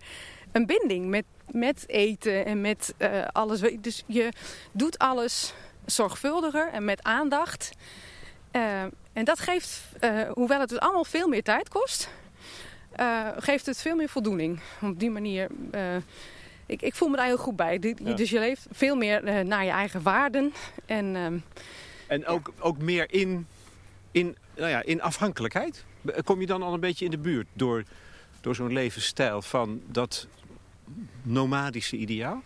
[0.52, 2.94] een binding met, met eten en met
[3.32, 3.60] alles.
[3.80, 4.28] Dus je
[4.72, 5.54] doet alles
[5.86, 7.70] zorgvuldiger en met aandacht.
[9.12, 9.82] En dat geeft,
[10.32, 12.08] hoewel het dus allemaal veel meer tijd kost,
[12.98, 14.60] eh, geeft het veel meer voldoening.
[14.82, 15.96] Op die manier, eh,
[16.66, 17.78] ik, ik voel me daar heel goed bij.
[17.78, 18.12] Die- Ja.
[18.14, 20.52] Dus je leeft veel meer eh, naar je eigen waarden.
[20.86, 21.38] En ehm,
[22.06, 23.46] En ook, ook meer in,
[24.10, 25.84] in, nou ja, in afhankelijkheid.
[26.24, 27.82] Kom je dan al een beetje in de buurt door,
[28.40, 30.26] door zo'n levensstijl van dat
[31.22, 32.42] nomadische ideaal?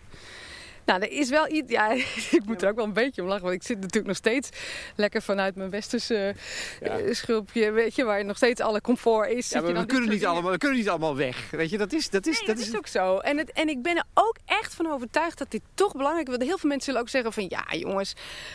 [0.93, 1.71] Nou, er is wel iets.
[1.71, 1.91] Ja,
[2.39, 3.43] ik moet er ook wel een beetje om lachen.
[3.43, 4.49] Want ik zit natuurlijk nog steeds
[4.97, 6.35] lekker vanuit mijn westerse
[6.81, 6.99] Ja.
[6.99, 7.71] eh, schulpje.
[7.71, 9.35] Weet je, waar nog steeds alle comfort is.
[9.35, 11.51] Ja, Zit je maar dan we kunnen, niet dingen- allemaal, we kunnen niet allemaal weg.
[11.51, 12.11] Weet je, dat is...
[12.11, 13.19] Dat is, Nee, dat dat is is ook zo.
[13.19, 16.37] En, het, en ik ben er ook echt van overtuigd dat dit toch belangrijk is.
[16.37, 17.47] Want heel veel mensen zullen ook zeggen van...
[17.49, 18.13] Ja, jongens,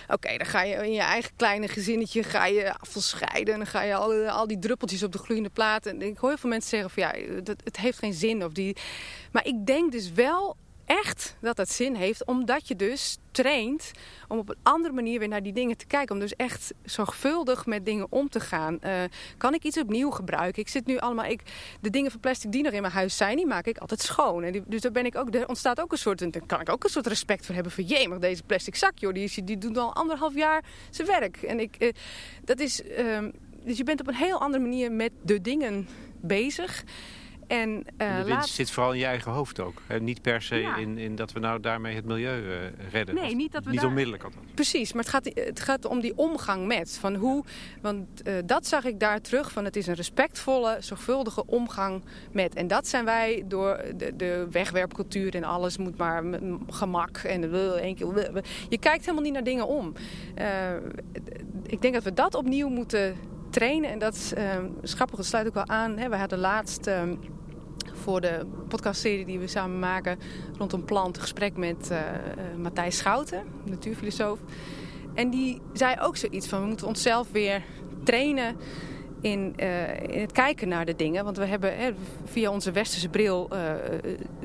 [0.08, 2.24] oké, dan ga je in je eigen kleine gezinnetje...
[2.24, 5.50] ga je afval scheiden en dan ga je al, al die druppeltjes op de gloeiende
[5.50, 5.86] plaat.
[5.86, 7.04] En ik hoor heel veel mensen zeggen van...
[7.04, 8.44] Ja, dat, het heeft geen zin.
[8.46, 8.76] Of die...
[9.32, 10.56] Maar ik denk dus wel
[10.88, 12.26] echt dat het zin heeft.
[12.26, 13.92] Omdat je dus traint
[14.28, 16.16] om op een andere manier weer naar die dingen te kijken.
[16.16, 18.82] Om dus echt zorgvuldig met dingen om te gaan.
[18.82, 18.94] Eh,
[19.38, 20.62] kan ik iets opnieuw gebruiken?
[20.62, 21.26] Ik zit nu allemaal...
[21.26, 21.42] Ik,
[21.82, 24.44] de dingen van plastic die nog in mijn huis zijn, die maak ik altijd schoon.
[24.44, 26.34] En dus daar ben ik ook, er ontstaat ook een soort...
[26.34, 27.72] Daar kan ik ook een soort respect voor hebben.
[27.72, 31.38] Van jee, maar deze plastic zak, joh, die, die doet al anderhalf jaar zijn werk.
[31.38, 31.94] En ik, eh,
[32.44, 32.84] dat is...
[32.84, 33.32] ehm,
[33.64, 35.88] dus je bent op een heel andere manier met de dingen
[36.22, 36.84] bezig.
[37.48, 39.82] En, eh, de winst laat- zit vooral in je eigen hoofd ook.
[39.88, 40.00] Hè?
[40.00, 40.76] Niet per se Ja.
[40.76, 42.58] in, in dat we nou daarmee het milieu eh,
[42.92, 43.16] redden.
[43.16, 44.46] Nee, Of niet dat we Niet daar- onmiddellijk althans.
[44.54, 46.98] Precies, maar het gaat, het gaat om die omgang met.
[47.00, 47.44] Van hoe,
[47.82, 49.52] want eh, dat zag ik daar terug.
[49.52, 52.56] Van het is een respectvolle, zorgvuldige omgang met.
[52.56, 57.18] En dat zijn wij door de, de wegwerpcultuur en alles moet maar met gemak.
[57.18, 58.06] En één keer.
[58.70, 59.94] Je kijkt helemaal niet naar dingen om.
[60.36, 60.48] Eh,
[61.68, 63.16] ik denk dat we dat opnieuw moeten
[63.50, 63.90] trainen.
[63.90, 65.98] En dat is, eh, is grappig, dat sluit ook wel aan.
[65.98, 66.10] Hè.
[66.10, 66.88] We hadden laatst.
[66.88, 67.02] eh,
[68.08, 70.20] voor de podcastserie die we samen maken
[70.58, 72.16] rondom plant gesprek met eh, eh,
[72.58, 74.40] Matthijs Schouten, natuurfilosoof.
[75.14, 77.64] En die zei ook zoiets van we moeten onszelf weer
[78.04, 78.56] trainen
[79.22, 81.24] in, eh, in het kijken naar de dingen.
[81.24, 81.92] Want we hebben hè,
[82.26, 83.50] via onze westerse bril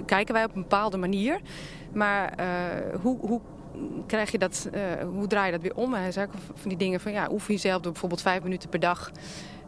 [0.06, 1.40] kijken wij op een bepaalde manier.
[1.92, 2.34] Maar
[3.02, 3.40] hoe, hoe
[4.06, 4.68] krijg je dat,
[5.12, 5.94] hoe draai je dat weer om?
[5.94, 9.12] Hij zei ook van die dingen van ja, oefen jezelf bijvoorbeeld vijf minuten per dag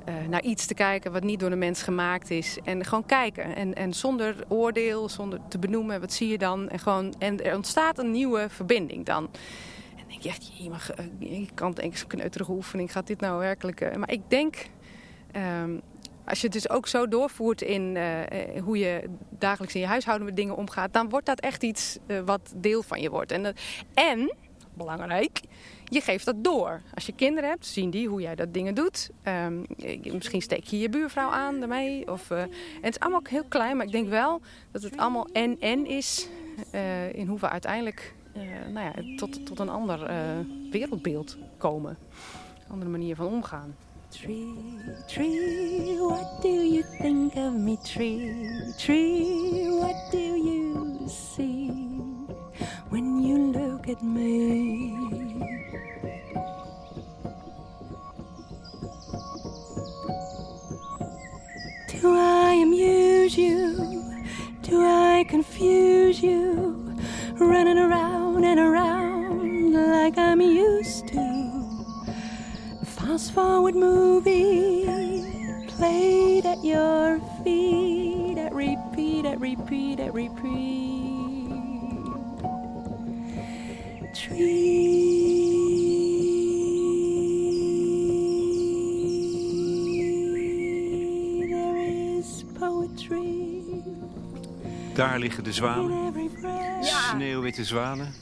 [0.04, 2.58] eh, naar iets te kijken wat niet door de mens gemaakt is.
[2.64, 3.56] En gewoon kijken.
[3.56, 6.68] En, en zonder oordeel, zonder te benoemen, wat zie je dan?
[6.68, 9.24] En, gewoon, en er ontstaat een nieuwe verbinding dan.
[9.24, 13.38] En dan denk je echt, je, mag, eh, kan zo'n kneuterige oefening, gaat dit nou
[13.38, 13.80] werkelijk...
[13.80, 14.66] eh, maar ik denk,
[15.32, 15.78] ehm,
[16.24, 17.98] als je het dus ook zo doorvoert in
[18.62, 20.92] hoe je dagelijks in je huishouden met dingen omgaat...
[20.92, 23.32] dan wordt dat echt iets wat deel van je wordt.
[23.32, 23.54] En,
[23.94, 24.34] en,
[24.74, 25.40] belangrijk,
[25.94, 26.80] je geeft dat door.
[26.94, 29.11] Als je kinderen hebt, zien die hoe jij dat dingen doet.
[29.22, 29.62] Ehm,
[30.02, 32.11] misschien steek je je buurvrouw aan daarmee.
[32.11, 32.48] Of, eh, en
[32.80, 36.28] het is allemaal heel klein, maar ik denk wel dat het allemaal en-en is...
[36.70, 40.16] eh, in hoe we uiteindelijk eh, nou ja, tot, tot een ander eh,
[40.70, 41.96] wereldbeeld komen.
[42.68, 43.74] Andere manier van omgaan.
[44.09, 44.54] Tree,
[45.07, 48.72] tree, what do you think of me, tree?
[48.76, 51.72] Tree, what do you see
[52.88, 55.73] when you look at me?
[62.04, 64.20] Do I amuse you?
[64.60, 66.94] Do I confuse you?
[67.40, 71.64] Running around and around like I'm used to.
[72.84, 74.84] Fast forward movie
[75.66, 81.48] played at your feet at repeat, at repeat, at repeat.
[84.12, 84.93] Tree,
[94.94, 96.14] Daar liggen de zwanen.
[96.83, 98.14] Sneeuwwitte zwanen.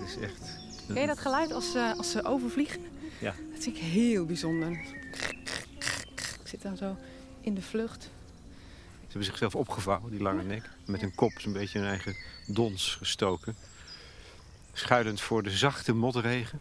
[0.00, 0.58] Het is echt...
[0.86, 2.80] Ken je dat geluid als, ze als ze overvliegen?
[3.20, 3.34] Ja.
[3.52, 4.70] Dat vind ik heel bijzonder.
[6.40, 6.96] Ik zit dan zo
[7.40, 8.02] in de vlucht.
[8.02, 8.10] Ze
[9.06, 10.70] hebben zichzelf opgevouwen, die lange nek.
[10.86, 13.56] Met hun kop zo'n beetje hun eigen dons gestoken.
[14.72, 16.58] Schuilend voor de zachte motregen.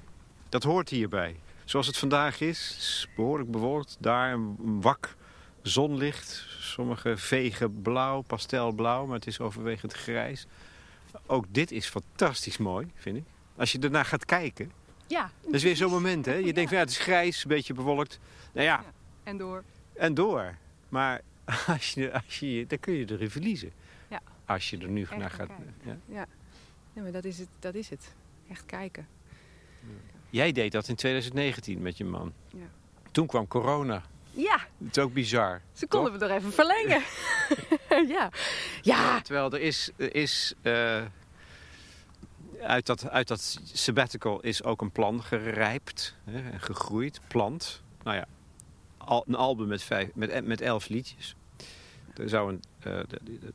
[0.49, 1.35] Dat hoort hierbij.
[1.65, 3.97] Zoals het vandaag is, is behoorlijk bewolkt.
[3.99, 5.15] Daar een wak
[5.61, 6.45] zonlicht.
[6.69, 10.47] Sommige vegen blauw, pastelblauw, maar het is overwegend grijs.
[11.25, 13.23] Ook dit is fantastisch mooi, vind ik.
[13.55, 14.71] Als je ernaar gaat kijken.
[15.07, 16.33] Ja, Dat is weer zo'n moment, hè?
[16.33, 18.19] Je denkt van ja, het is grijs, een beetje bewolkt.
[18.51, 18.83] Nou ja,
[19.23, 19.63] en door.
[19.93, 20.55] en door.
[20.89, 21.21] Maar
[21.67, 23.71] als je, als je, dan kun je erin verliezen.
[24.07, 24.21] Ja.
[24.45, 25.47] Als je er nu naar gaat.
[25.47, 25.75] kijken.
[25.83, 25.97] Ja.
[26.05, 26.25] Ja,
[26.93, 28.13] ja maar dat is, het, dat is het.
[28.49, 29.07] Echt kijken.
[30.29, 32.33] Jij deed dat in 2019 met je man.
[32.47, 32.69] Ja.
[33.11, 34.03] Toen kwam corona.
[34.31, 35.61] Ja, Het is ook bizar.
[35.73, 37.01] ze konden we nog even verlengen.
[38.15, 38.29] ja.
[38.81, 41.01] ja, Terwijl er is, er is eh,
[42.61, 47.19] uit, dat, uit dat sabbatical is ook een plan gerijpt hè, en gegroeid.
[47.27, 47.81] Plant.
[48.03, 48.25] Nou ja,
[48.97, 51.35] al, een album met, vijf, met, met elf liedjes.
[52.15, 53.53] Er zou een, eh, de, de- de-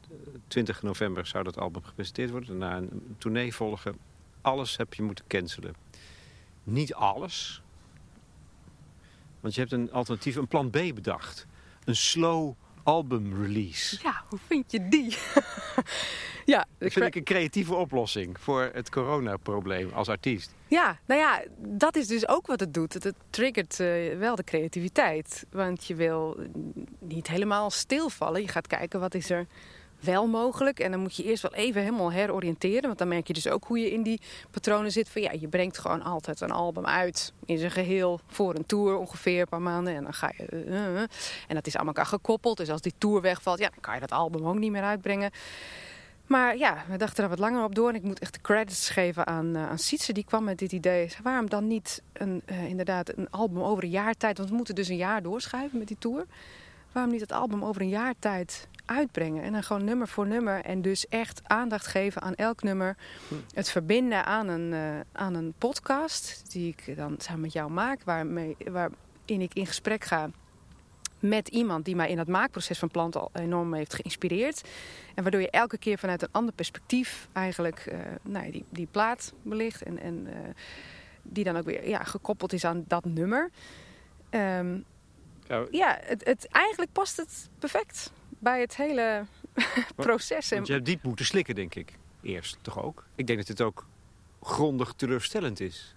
[0.48, 2.58] 20 november zou dat album gepresenteerd worden.
[2.58, 3.98] Daarna een tournee volgen.
[4.40, 5.74] Alles heb je moeten cancelen.
[6.64, 7.62] Niet alles.
[9.44, 11.46] Want je hebt een alternatief, een plan B bedacht.
[11.84, 13.98] Een slow albumrelease.
[14.02, 15.16] Ja, hoe vind je die?
[16.54, 20.54] ja, Dat vind ik een creatieve oplossing voor het coronaprobleem als artiest.
[20.66, 22.92] Ja, nou ja, dat is dus ook wat het doet.
[22.92, 25.46] Het, het triggert eh, wel de creativiteit.
[25.50, 26.36] Want je wil
[26.98, 28.40] niet helemaal stilvallen.
[28.40, 29.46] Je gaat kijken wat is er
[30.04, 30.80] wel mogelijk.
[30.80, 32.82] En dan moet je eerst wel even helemaal heroriënteren.
[32.82, 35.08] Want dan merk je dus ook hoe je in die patronen zit.
[35.08, 38.96] Van ja, je brengt gewoon altijd een album uit in zijn geheel voor een tour
[38.96, 39.94] ongeveer een paar maanden.
[39.94, 40.46] En dan ga je.
[40.46, 41.08] eh, eh, eh.
[41.48, 42.56] en dat is aan elkaar gekoppeld.
[42.56, 45.30] Dus als die tour wegvalt, ja, dan kan je dat album ook niet meer uitbrengen.
[46.26, 47.88] Maar ja, we dachten er wat langer op door.
[47.88, 50.12] En ik moet echt de credits geven aan, aan Sietse.
[50.12, 51.12] Die kwam met dit idee.
[51.22, 54.36] Waarom dan niet een, inderdaad een album over een jaar tijd?
[54.36, 56.26] Want we moeten dus een jaar doorschuiven met die tour.
[56.92, 59.42] Waarom niet het album over een jaar tijd uitbrengen?
[59.42, 60.64] En dan gewoon nummer voor nummer.
[60.64, 62.96] En dus echt aandacht geven aan elk nummer.
[63.54, 66.52] Het verbinden aan een, uh, aan een podcast.
[66.52, 68.02] Die ik dan samen met jou maak.
[68.04, 70.30] Waarmee, waarin ik in gesprek ga
[71.18, 74.68] met iemand die mij in het maakproces van planten al enorm heeft geïnspireerd.
[75.14, 79.32] En waardoor je elke keer vanuit een ander perspectief eigenlijk uh, nou, die, die plaat
[79.42, 79.82] belicht.
[79.82, 80.32] En, en uh,
[81.22, 83.50] die dan ook weer ja, gekoppeld is aan dat nummer.
[84.30, 84.84] Um,
[85.48, 88.12] ja, ja het, het, eigenlijk past het perfect
[88.44, 89.24] bij het hele
[89.96, 90.48] proces.
[90.48, 91.92] Want je hebt diep moeten slikken, denk ik.
[92.22, 93.04] Eerst toch ook?
[93.14, 93.86] Ik denk dat het ook
[94.42, 95.94] grondig teleurstellend is.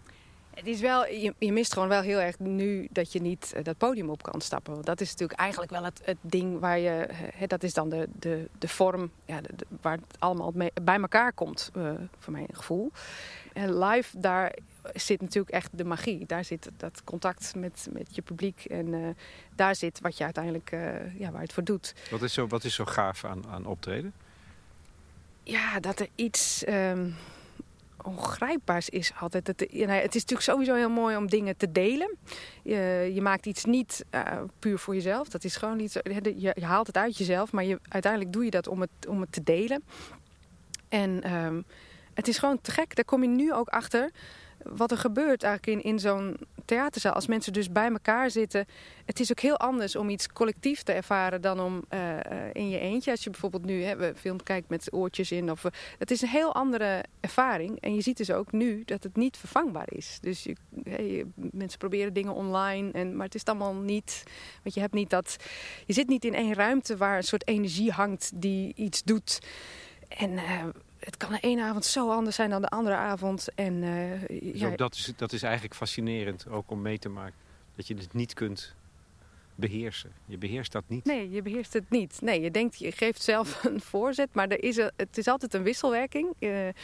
[0.53, 3.63] Het is wel, je, je, mist gewoon wel heel erg nu dat je niet uh,
[3.63, 4.73] dat podium op kan stappen.
[4.73, 7.07] Want dat is natuurlijk eigenlijk wel het, het ding waar je...
[7.47, 10.99] Dat is dan de, de, de vorm ja, de, de, waar het allemaal mee, bij
[10.99, 12.91] elkaar komt, uh, voor mijn gevoel.
[13.53, 14.55] En live, daar
[14.93, 16.25] zit natuurlijk echt de magie.
[16.25, 18.65] Daar zit dat contact met, met je publiek.
[18.65, 19.15] En
[19.55, 20.69] daar zit wat je uiteindelijk,
[21.17, 21.93] ja, waar het voor doet.
[22.09, 24.13] Wat is zo, wat is zo gaaf aan, aan optreden?
[25.43, 26.63] Ja, dat er iets...
[26.67, 27.15] Um,
[28.07, 29.47] ongrijpbaars is altijd.
[29.47, 32.15] Het, ja, het is natuurlijk sowieso heel mooi om dingen te delen.
[32.63, 35.29] Je, je maakt iets niet uh, puur voor jezelf.
[35.29, 35.93] Dat is gewoon iets.
[35.93, 39.21] Je, je, haalt het uit jezelf, maar je, uiteindelijk doe je dat om het, om
[39.21, 39.83] het te delen.
[40.89, 41.65] En um,
[42.13, 42.95] het is gewoon te gek.
[42.95, 44.11] Daar kom je nu ook achter.
[44.75, 47.13] Wat er gebeurt eigenlijk in, in zo'n theaterzaal.
[47.13, 48.65] Als mensen dus bij elkaar zitten.
[49.05, 52.19] Het is ook heel anders om iets collectief te ervaren dan om uh, uh,
[52.53, 53.11] in je eentje.
[53.11, 55.51] Als je bijvoorbeeld nu hè, een film kijkt met oortjes in.
[55.51, 57.79] Of, uh, het is een heel andere ervaring.
[57.79, 60.17] En je ziet dus ook nu dat het niet vervangbaar is.
[60.21, 62.91] Dus je, mensen proberen dingen online.
[62.91, 64.23] En, maar het is allemaal niet.
[64.63, 65.35] Want je hebt niet dat.
[65.85, 69.39] Je zit niet in één ruimte waar een soort energie hangt die iets doet.
[70.07, 70.39] En
[71.07, 73.47] het kan de ene avond zo anders zijn dan de andere avond.
[73.55, 77.35] En, uh, dus ja, dat, is, dat is eigenlijk fascinerend ook om mee te maken.
[77.75, 78.75] Dat je het niet kunt
[79.55, 80.11] beheersen.
[80.25, 81.05] Je beheerst dat niet.
[81.05, 82.21] Nee, je beheerst het niet.
[82.21, 85.53] Nee, je denkt, je geeft zelf een voorzet, maar er is een, het is altijd
[85.53, 86.33] een wisselwerking.
[86.39, 86.75] Uh, en,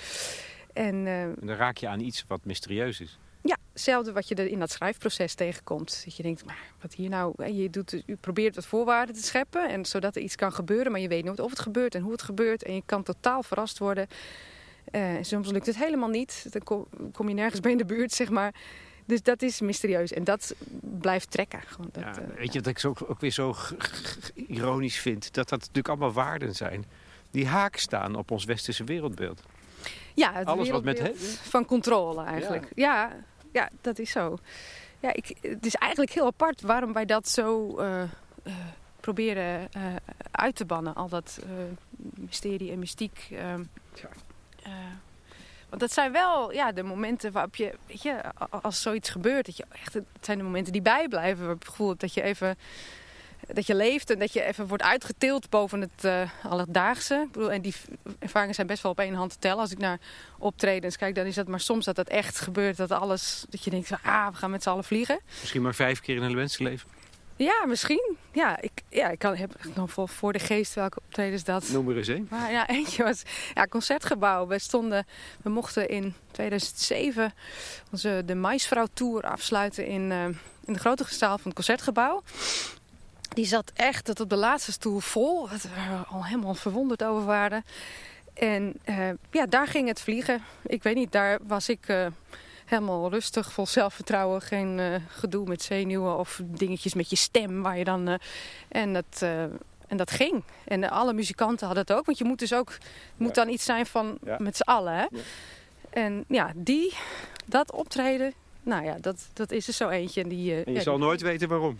[0.73, 3.19] uh, en dan raak je aan iets wat mysterieus is.
[3.43, 6.01] Ja, hetzelfde wat je er in dat schrijfproces tegenkomt.
[6.05, 7.51] Dat je denkt, maar wat hier nou...
[7.53, 9.69] Je, doet, je probeert wat voorwaarden te scheppen.
[9.69, 10.91] En zodat er iets kan gebeuren.
[10.91, 12.63] Maar je weet nooit of het gebeurt en hoe het gebeurt.
[12.63, 14.07] En je kan totaal verrast worden.
[14.91, 16.45] Uh, soms lukt het helemaal niet.
[16.49, 18.53] Dan kom, kom, je nergens bij in de buurt, zeg maar.
[19.05, 20.13] Dus dat is mysterieus.
[20.13, 21.61] En dat blijft trekken.
[21.61, 23.55] Gewoon dat, ja, weet je wat ik ook, ook weer zo
[24.33, 25.33] ironisch vind?
[25.33, 26.85] Dat dat natuurlijk allemaal waarden zijn.
[27.31, 29.41] Die haak staan op ons westerse wereldbeeld.
[30.13, 31.11] Ja, het Alles wat met...
[31.41, 32.67] Van controle eigenlijk.
[32.75, 33.09] ja.
[33.09, 34.37] ja ja, dat is zo.
[34.99, 38.01] Ja, ik, het is eigenlijk heel apart waarom wij dat zo uh,
[38.43, 38.53] uh,
[38.99, 39.95] proberen uh,
[40.31, 40.95] uit te bannen.
[40.95, 41.39] Al dat
[41.95, 43.27] mysterie en mystiek.
[43.31, 43.63] Ehm,
[43.93, 44.09] ja.
[45.69, 48.21] want dat zijn wel ja, de momenten waarop je, weet je,
[48.61, 51.39] als zoiets gebeurt, dat je echt, het zijn de momenten die bijblijven.
[51.39, 52.57] Waar je het gevoel hebt dat je even
[53.47, 57.21] dat je leeft en dat je even wordt uitgetild boven het uh, alledaagse.
[57.25, 57.73] Ik bedoel, en die
[58.19, 59.59] ervaringen zijn best wel op één hand te tellen.
[59.59, 59.99] Als ik naar
[60.37, 62.77] optredens kijk, dan is dat maar soms dat dat echt gebeurt.
[62.77, 65.19] Dat alles, dat je denkt, ah, we gaan met z'n allen vliegen.
[65.39, 66.89] Misschien maar vijf keer in een mensenleven.
[67.35, 68.15] Ja, misschien.
[68.31, 71.69] Ja, ik, ja, ik kan, heb nog voor, voor de geest welke optredens dat...
[71.69, 72.27] Noem er eens één.
[72.29, 74.47] Maar ja, eentje was ja, Concertgebouw.
[74.47, 75.05] We stonden,
[75.41, 77.33] we mochten in 2007
[77.91, 80.25] onze de Maisvrouw Tour afsluiten in, uh,
[80.65, 82.23] in de grote zaal van het Concertgebouw.
[83.33, 85.47] Die zat echt tot op de laatste stoel vol.
[85.47, 87.63] Dat we al helemaal verwonderd over waren.
[88.33, 90.43] En uh, ja, daar ging het vliegen.
[90.65, 92.07] Ik weet niet, daar was ik uh,
[92.65, 94.41] helemaal rustig, vol zelfvertrouwen.
[94.41, 97.61] Geen uh, gedoe met zenuwen of dingetjes met je stem.
[97.61, 98.19] Waar je dan,
[98.67, 99.21] en, dat,
[99.87, 100.43] en dat ging.
[100.65, 102.05] En alle muzikanten hadden het ook.
[102.05, 102.77] Want je moet dus ook,
[103.17, 103.43] moet ja.
[103.43, 104.37] dan iets zijn van ja.
[104.39, 104.93] met z'n allen.
[104.93, 105.05] Hè?
[105.11, 105.19] Ja.
[105.89, 106.93] En ja, die,
[107.45, 110.27] dat optreden, nou ja, dat, dat is er zo eentje.
[110.27, 111.79] Die, en je zal nooit weten waarom.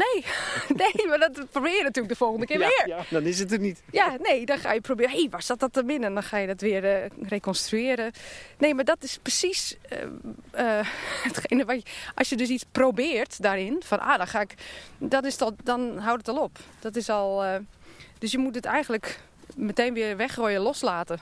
[0.00, 0.24] Nee,
[0.82, 2.84] nee, maar dat probeer je natuurlijk de volgende keer weer.
[2.86, 3.82] Ja, dan is het er niet.
[3.90, 6.08] Ja, nee, dan ga je proberen, hé, hey, waar zat dat er binnen?
[6.08, 8.12] En dan ga je dat weer uh, reconstrueren.
[8.58, 9.98] Nee, maar dat is precies uh,
[10.54, 10.86] uh,
[11.26, 14.54] hetgene wat je, als je dus iets probeert daarin, van ah, dan ga ik,
[14.98, 16.58] dat is dat, dan houdt het al op.
[16.78, 17.44] Dat is al,
[18.18, 19.20] dus je moet het eigenlijk
[19.56, 21.18] meteen weer weggooien, loslaten.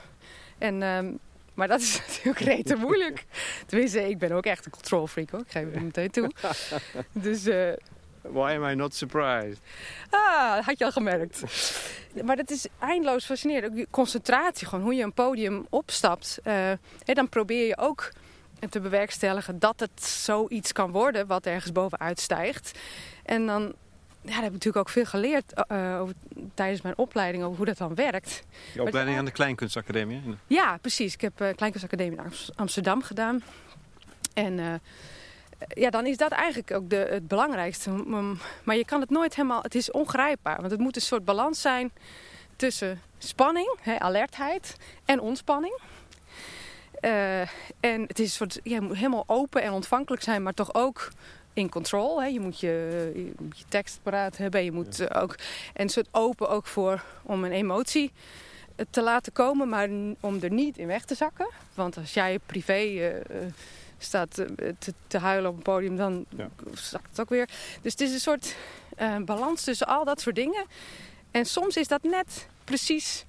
[0.59, 1.13] En, ehm,
[1.55, 3.25] maar dat is natuurlijk rete moeilijk.
[3.67, 6.31] Tenminste, ik ben ook echt een control freak hoor, ik geef het meteen toe.
[7.13, 7.47] Dus...
[8.33, 9.59] Why am I not surprised?
[10.11, 11.43] Ah, had je al gemerkt.
[12.25, 13.79] maar dat is eindeloos fascinerend.
[13.79, 16.39] Ook concentratie, gewoon hoe je een podium opstapt.
[16.45, 16.55] Uh,
[17.05, 18.13] hè, dan probeer je ook
[18.69, 22.79] te bewerkstelligen dat het zoiets kan worden wat ergens bovenuit stijgt.
[23.25, 23.75] En dan
[24.21, 26.15] ja, daar heb ik natuurlijk ook veel geleerd uh, over,
[26.55, 28.43] tijdens mijn opleiding over hoe dat dan werkt.
[28.75, 30.23] Je opleiding aan de Kleinkunstacademie?
[30.47, 31.15] Ja, precies.
[31.15, 33.43] Ik heb uh, Kleinkunstacademie in Amsterdam gedaan.
[34.35, 34.81] En
[35.69, 37.91] ja, dan is dat eigenlijk ook de, het belangrijkste.
[38.63, 39.63] Maar je kan het nooit helemaal...
[39.63, 40.57] Het is ongrijpbaar.
[40.57, 41.91] Want het moet een soort balans zijn
[42.57, 45.79] tussen spanning, hè, alertheid en ontspanning.
[47.01, 47.41] Uh,
[47.81, 48.61] en het is een soort...
[48.63, 51.09] Je moet helemaal open en ontvankelijk zijn, maar toch ook
[51.53, 52.23] in control.
[52.23, 52.27] Hè.
[52.27, 54.65] Je moet je, je, je tekst paraat hebben.
[54.65, 55.35] Je moet uh, ook...
[55.75, 58.13] En een soort open ook voor om een emotie
[58.91, 59.89] te laten komen, maar
[60.21, 61.49] om er niet in weg te zakken.
[61.75, 62.83] Want als jij privé...
[62.83, 63.47] Uh,
[63.99, 64.35] staat
[64.79, 66.49] te, te, huilen op een podium, dan ja.
[66.75, 67.49] zakt het ook weer.
[67.83, 68.57] Dus het is een soort
[69.01, 70.67] uh, balans tussen al dat soort dingen.
[71.31, 73.25] En soms is dat net precies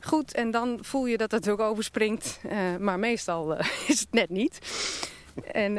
[0.00, 2.40] goed en dan voel je dat het ook overspringt.
[2.44, 4.58] Uh, maar meestal uh, is het net niet.
[5.52, 5.74] En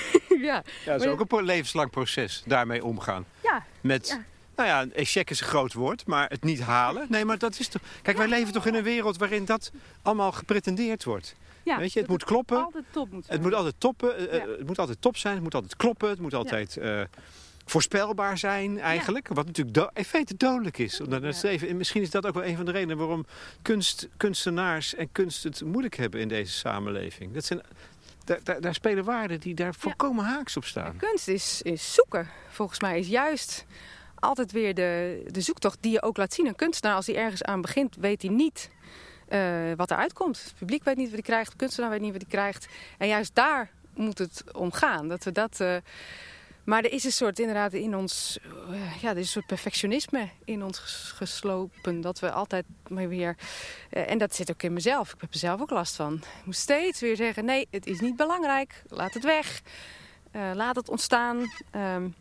[0.48, 0.62] ja.
[0.84, 3.24] Ja, het is ook een levenslang proces, daarmee omgaan.
[3.42, 3.64] Ja.
[3.80, 4.08] Met...
[4.08, 4.24] Ja.
[4.56, 7.06] Nou ja, echec is een groot woord, maar het niet halen.
[7.08, 7.82] Nee, maar dat is toch...
[8.02, 9.70] Kijk, wij leven toch in een wereld waarin dat
[10.02, 11.34] allemaal gepretendeerd wordt.
[11.66, 12.64] Ja, Weet je, het moet kloppen.
[12.64, 14.22] Altijd top moet het moet altijd toppen.
[14.22, 14.48] Ja.
[14.48, 15.34] Het moet altijd top zijn.
[15.34, 16.08] Het moet altijd kloppen.
[16.08, 17.00] Het moet altijd uh,
[17.64, 19.28] voorspelbaar zijn eigenlijk.
[19.28, 21.00] Wat natuurlijk in feite dodelijk is.
[21.00, 23.26] Omdat het even, misschien is dat ook wel een van de redenen waarom
[23.62, 27.34] kunst, kunstenaars en kunst het moeilijk hebben in deze samenleving.
[27.34, 27.60] Dat zijn,
[28.24, 30.96] daar, daar, daar spelen waarden die daar volkomen haaks op staan.
[30.96, 32.28] kunst is, is zoeken.
[32.48, 33.64] Volgens mij is juist
[34.14, 36.46] altijd weer de, de zoektocht die je ook laat zien.
[36.46, 38.70] Een kunstenaar als hij ergens aan begint weet hij niet
[39.28, 40.42] uh, wat eruit komt.
[40.44, 42.66] Het publiek weet niet wat hij krijgt, de kunstenaar weet niet wat hij krijgt.
[42.98, 45.08] En juist daar moet het om gaan.
[45.08, 45.76] Dat we dat, uh,
[46.64, 48.38] maar er is een soort inderdaad in ons,
[48.70, 50.78] uh, ja, er is een soort perfectionisme in ons
[51.14, 52.00] geslopen.
[52.00, 53.36] Dat we altijd maar weer,
[53.90, 55.12] en dat zit ook in mezelf.
[55.12, 56.14] Ik heb er zelf ook last van.
[56.14, 58.82] Ik moet steeds weer zeggen, nee, het is niet belangrijk.
[58.88, 59.62] Laat het weg.
[60.54, 61.36] laat het ontstaan.
[61.76, 62.14] Um,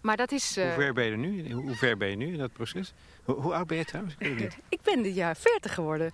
[0.00, 0.54] maar dat is...
[0.54, 1.52] Hoe ver ben je nu?
[1.52, 2.92] Hoe ver ben je nu in dat proces?
[3.34, 4.14] Hoe, oud ben je trouwens?
[4.18, 6.12] Ik, weet ik ben dit jaar 40 geworden.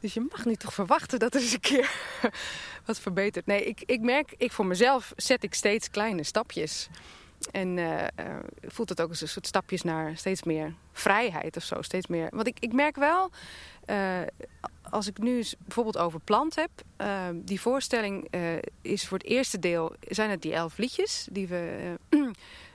[0.00, 1.90] Dus je mag nu toch verwachten dat er eens een keer
[2.86, 3.46] wat verbetert.
[3.46, 6.88] Nee, ik, ik merk, ik voor mezelf zet ik steeds kleine stapjes.
[7.50, 8.06] En uh, uh,
[8.66, 11.82] voelt het ook als een soort stapjes naar steeds meer vrijheid of zo.
[11.82, 12.28] Steeds meer.
[12.30, 13.30] Want ik, ik merk wel,
[13.86, 14.20] uh,
[14.90, 16.70] als ik nu bijvoorbeeld over plant heb.
[17.34, 18.28] die voorstelling
[18.82, 21.94] is voor het eerste deel, zijn het die elf liedjes die we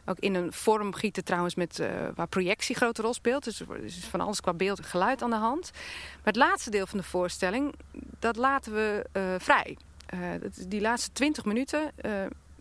[0.06, 3.44] ook in een vorm gieten trouwens met, uh, waar projectie grote rol speelt.
[3.44, 5.72] Dus is van alles qua beeld en geluid aan de hand.
[5.74, 7.74] Maar het laatste deel van de voorstelling,
[8.20, 9.78] dat laten we uh, vrij.
[10.14, 10.20] Uh,
[10.68, 11.92] die laatste 20 minuten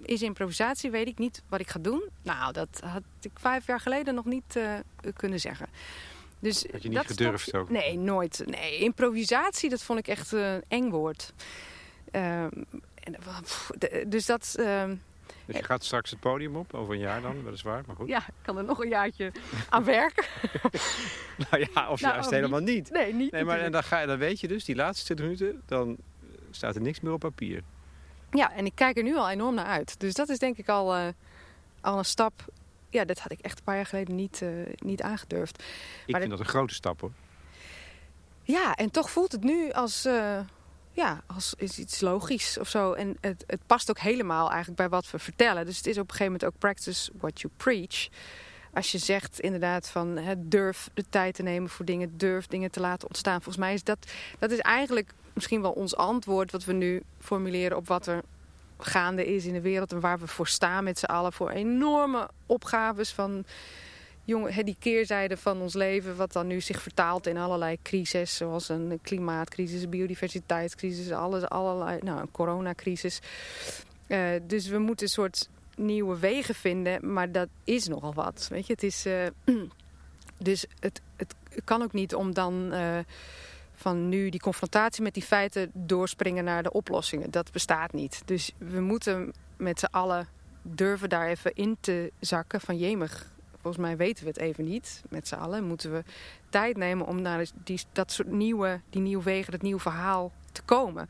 [0.02, 2.08] is improvisatie, weet ik niet wat ik ga doen.
[2.22, 4.58] Nou, dat had ik vijf jaar geleden nog niet
[5.16, 5.68] kunnen zeggen.
[6.38, 7.70] Dus had je niet gedurfd ook?
[7.70, 8.42] Nee, nooit.
[8.46, 11.32] Nee, improvisatie, dat vond ik echt een eng woord.
[12.10, 12.48] Ehm,
[12.94, 13.16] en,
[14.06, 14.94] dus dat ehm,
[15.52, 18.08] dus je gaat straks het podium op, over een jaar dan, weliswaar, maar goed.
[18.08, 19.32] Ja, ik kan er nog een jaartje
[19.68, 20.24] aan werken.
[21.50, 22.90] nou ja, of nou, juist helemaal niet.
[22.90, 25.26] Nee, niet Nee, maar en dan, ga je, dan weet je dus, die laatste 20
[25.26, 25.96] minuten, dan
[26.50, 27.62] staat er niks meer op papier.
[28.30, 30.00] Ja, en ik kijk er nu al enorm naar uit.
[30.00, 31.06] Dus dat is denk ik al, uh,
[31.80, 32.44] al een stap.
[32.90, 35.62] Ja, dat had ik echt een paar jaar geleden niet, uh, niet aangedurfd.
[36.06, 37.12] Ik maar vind dat een grote stap hoor.
[38.42, 40.06] Ja, en toch voelt het nu als...
[40.06, 40.40] Uh,
[40.92, 42.92] ja, als is iets logisch of zo.
[42.92, 45.66] En het, het past ook helemaal eigenlijk bij wat we vertellen.
[45.66, 48.08] Dus het is op een gegeven moment ook practice what you preach.
[48.74, 52.70] Als je zegt inderdaad van hè, durf de tijd te nemen voor dingen, durf dingen
[52.70, 53.42] te laten ontstaan.
[53.42, 57.76] Volgens mij is dat, dat is eigenlijk misschien wel ons antwoord wat we nu formuleren
[57.76, 58.22] op wat er
[58.78, 59.92] gaande is in de wereld.
[59.92, 63.44] En waar we voor staan met z'n allen voor enorme opgaves van
[64.24, 68.68] jongen, die keerzijde van ons leven, wat dan nu zich vertaalt in allerlei crises, zoals
[68.68, 73.20] een klimaatcrisis, biodiversiteitscrisis, alles, allerlei, nou, een coronacrisis.
[74.06, 78.46] Uh, dus we moeten een soort nieuwe wegen vinden, maar dat is nogal wat.
[78.50, 79.06] Weet je, het is.
[79.06, 79.26] Uh,
[80.38, 82.74] dus het, het kan ook niet om dan.
[82.74, 82.98] Uh,
[83.74, 87.30] van nu die confrontatie met die feiten doorspringen naar de oplossingen.
[87.30, 88.22] Dat bestaat niet.
[88.24, 90.28] Dus we moeten met z'n allen
[90.62, 93.31] durven daar even in te zakken van jemig.
[93.62, 95.64] Volgens mij weten we het even niet met z'n allen.
[95.64, 96.02] Moeten we
[96.48, 100.62] tijd nemen om naar die, dat soort nieuwe, die nieuwe wegen, dat nieuwe verhaal te
[100.62, 101.08] komen.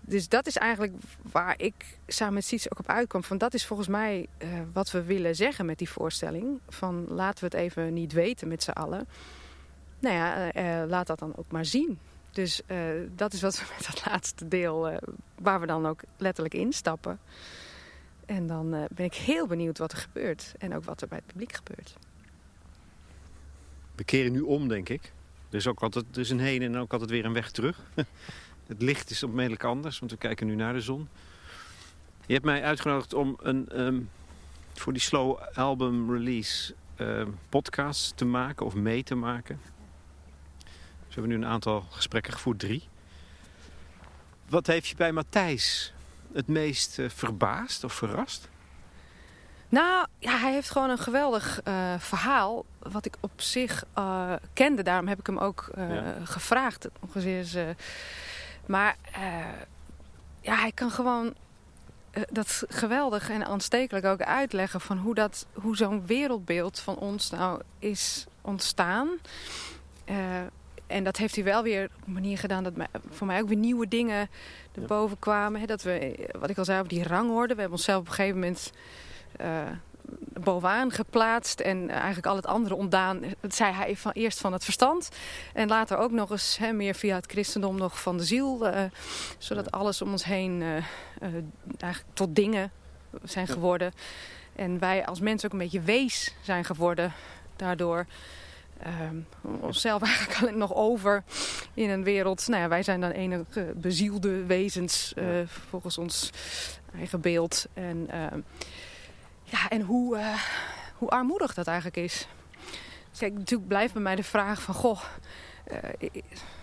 [0.00, 0.92] Dus dat is eigenlijk
[1.32, 3.24] waar ik samen met Siets ook op uitkwam.
[3.24, 6.60] Van dat is volgens mij uh, wat we willen zeggen met die voorstelling.
[6.68, 9.08] Van laten we het even niet weten met z'n allen.
[9.98, 11.98] Nou ja, uh, laat dat dan ook maar zien.
[12.30, 12.60] Dus
[13.16, 14.98] dat is wat we met dat laatste deel,
[15.34, 17.18] waar we dan ook letterlijk instappen.
[18.32, 20.54] En dan ben ik heel benieuwd wat er gebeurt.
[20.58, 21.96] En ook wat er bij het publiek gebeurt.
[23.94, 25.12] We keren nu om, denk ik.
[25.48, 27.80] Er is ook altijd er is een heen en ook altijd weer een weg terug.
[28.66, 31.08] Het licht is onmiddellijk anders, want we kijken nu naar de zon.
[32.26, 34.10] Je hebt mij uitgenodigd om een, um,
[34.72, 39.60] voor die slow album release uh, podcast te maken of mee te maken.
[41.06, 42.88] Dus we hebben nu een aantal gesprekken gevoerd, drie.
[44.48, 45.92] Wat heeft je bij Matthijs
[46.34, 48.48] het meest uh, verbaasd of verrast?
[49.68, 52.64] Nou, ja, hij heeft gewoon een geweldig uh, verhaal.
[52.78, 54.82] Wat ik op zich uh, kende.
[54.82, 56.14] Daarom heb ik hem ook uh, ja.
[56.24, 56.88] gevraagd.
[57.00, 57.76] Ongeveer
[58.66, 58.96] maar
[60.40, 61.34] ja, hij kan gewoon
[62.30, 67.60] dat geweldig en aanstekelijk ook uitleggen van hoe, dat, hoe zo'n wereldbeeld van ons nou
[67.78, 69.08] is ontstaan.
[70.92, 72.72] Uh, en dat heeft hij wel weer op een manier gedaan dat
[73.10, 74.30] voor mij ook weer nieuwe dingen
[74.74, 75.60] erboven kwamen.
[75.60, 77.54] Hè, dat we, wat ik al zei, op die rangorde.
[77.54, 78.72] We hebben onszelf op een gegeven moment
[80.42, 81.60] bovenaan geplaatst.
[81.60, 85.08] En eigenlijk al het andere ontdaan, dat zei hij van, eerst van het verstand.
[85.52, 88.66] En later ook nog eens hè, meer via het christendom nog van de ziel.
[88.66, 88.82] Uh,
[89.38, 90.82] zodat alles om ons heen uh, uh,
[91.78, 92.70] eigenlijk tot dingen
[93.24, 93.92] zijn geworden.
[94.56, 97.12] En wij als mensen ook een beetje wees zijn geworden
[97.56, 98.06] daardoor.
[99.60, 101.24] Onszelf eigenlijk alleen nog over
[101.74, 102.48] in een wereld.
[102.48, 105.14] Nou ja, wij zijn dan enige bezielde wezens
[105.70, 106.30] volgens ons
[106.94, 107.66] eigen beeld.
[107.74, 108.08] En
[109.52, 110.34] ja, en hoe, uh,
[110.94, 112.26] hoe armoedig dat eigenlijk is.
[113.18, 115.02] Kijk, natuurlijk blijft bij mij de vraag van, goh...
[115.72, 115.78] Uh,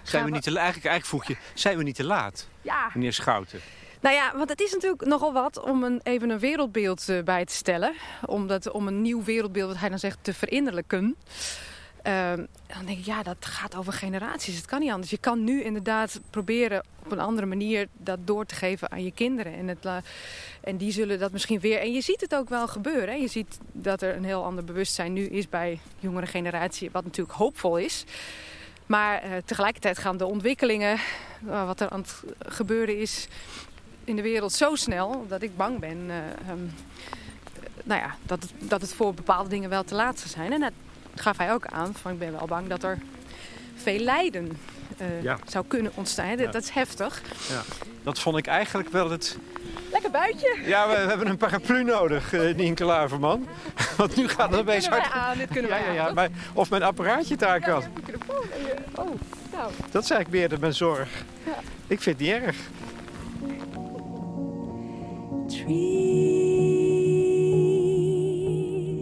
[0.03, 2.89] zijn we niet te, eigenlijk, eigenlijk vroeg je, zijn we niet te laat, ja.
[2.93, 3.59] meneer Schouten?
[4.01, 7.53] Nou ja, want het is natuurlijk nogal wat om een, even een wereldbeeld bij te
[7.53, 7.93] stellen.
[8.25, 11.15] Om, dat, om een nieuw wereldbeeld, wat hij dan zegt, te verinnerlijken.
[12.09, 12.33] Uh,
[12.67, 14.55] dan denk ik, ja, dat gaat over generaties.
[14.55, 15.11] Het kan niet anders.
[15.11, 19.11] Je kan nu inderdaad proberen op een andere manier dat door te geven aan je
[19.11, 19.53] kinderen.
[19.53, 19.87] En, het,
[20.61, 21.79] en die zullen dat misschien weer...
[21.79, 23.09] En je ziet het ook wel gebeuren.
[23.09, 23.15] Hè?
[23.15, 26.91] Je ziet dat er een heel ander bewustzijn nu is bij jongere generatie.
[26.91, 28.05] Wat natuurlijk hoopvol is.
[28.85, 30.99] Maar uh, tegelijkertijd gaan de ontwikkelingen,
[31.45, 33.27] uh, wat er aan het gebeuren is
[34.03, 36.15] in de wereld, zo snel dat ik bang ben uh,
[36.49, 36.71] um,
[37.83, 40.53] nou ja, dat, het, dat het voor bepaalde dingen wel te laat zou zijn.
[40.53, 40.73] En
[41.15, 42.97] gaf hij ook aan van ik ben wel bang dat er
[43.75, 44.57] veel lijden
[45.01, 45.37] uh, ja.
[45.47, 46.37] zou kunnen ontstaan.
[46.37, 46.51] Ja.
[46.51, 47.21] Dat is heftig.
[47.49, 47.61] Ja.
[48.03, 49.37] Dat vond ik eigenlijk wel het...
[49.91, 50.57] Lekker buitje.
[50.65, 53.47] Ja, we, we hebben een paraplu nodig, uh, Nienke Laverman.
[53.97, 55.11] Want nu gaat het opeens hard.
[55.11, 57.83] Aan, dit kunnen wij ja, ja, maar Of mijn apparaatje daar kan.
[58.95, 59.09] Oh,
[59.51, 59.71] nou.
[59.91, 61.09] Dat is eigenlijk meer de mijn zorg.
[61.87, 62.57] Ik vind het niet erg.
[65.47, 65.87] Tree,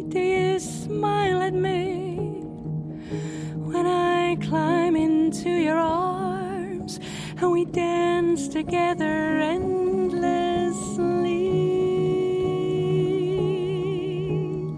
[0.07, 1.76] do you smile at me
[4.47, 6.99] climb into your arms
[7.41, 10.05] and we dance together endlessly?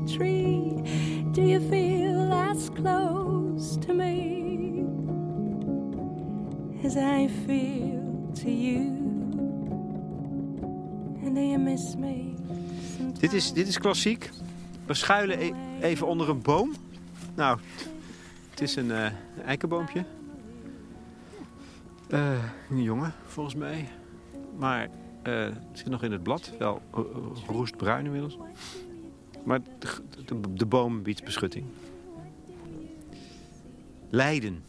[0.07, 0.74] Tree,
[1.32, 4.86] do you feel as close to me
[6.84, 8.97] as I feel to you?
[11.24, 12.34] And do you miss me?
[13.20, 14.30] Dit is, dit is klassiek.
[14.86, 16.76] We schuilen e even onder een boom.
[17.36, 17.59] Nou,
[18.60, 19.07] het is een uh,
[19.45, 20.05] eikenboompje.
[22.10, 23.89] Uh, een jongen, volgens mij.
[24.57, 24.89] Maar
[25.24, 26.53] uh, het zit nog in het blad.
[26.57, 26.82] Wel
[27.47, 28.38] roestbruin inmiddels.
[29.45, 29.60] Maar
[30.53, 31.66] de, boom biedt beschutting.
[34.10, 34.64] Leiden.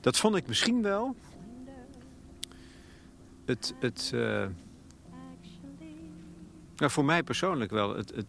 [0.00, 1.16] Dat vond ik misschien wel...
[3.44, 3.74] Het...
[3.80, 4.10] het
[6.76, 8.26] nou, voor mij persoonlijk wel het, het,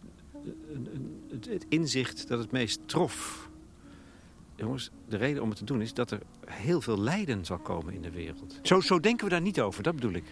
[1.30, 3.50] het, het, inzicht dat het meest trof.
[4.62, 7.94] Jongens, de reden om het te doen is dat er heel veel lijden zal komen
[7.94, 8.58] in de wereld.
[8.62, 10.24] Zo, zo denken we daar niet over, dat bedoel ik.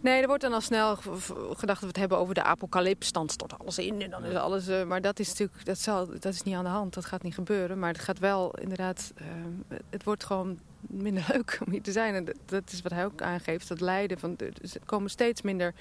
[0.00, 3.12] Nee, er wordt dan al snel gedacht dat we het hebben over de apocalyps.
[3.12, 4.68] Dan stort alles in en dan is alles...
[4.68, 6.94] Uh, maar dat is natuurlijk dat, zal, dat is niet aan de hand.
[6.94, 7.78] Dat gaat niet gebeuren.
[7.78, 9.12] Maar het gaat wel inderdaad...
[9.20, 9.28] Uh,
[9.90, 12.14] het wordt gewoon minder leuk om hier te zijn.
[12.14, 13.68] En dat, dat is wat hij ook aangeeft.
[13.68, 14.18] Dat lijden.
[14.18, 14.52] Van, er
[14.84, 15.74] komen steeds minder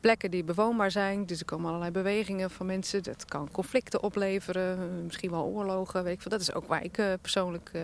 [0.00, 1.26] plekken die bewoonbaar zijn.
[1.26, 3.02] Dus er komen allerlei bewegingen van mensen.
[3.02, 6.04] Dat kan conflicten opleveren, misschien wel oorlogen.
[6.04, 6.30] Weet ik veel.
[6.30, 7.82] Dat is ook waar ik uh, persoonlijk uh,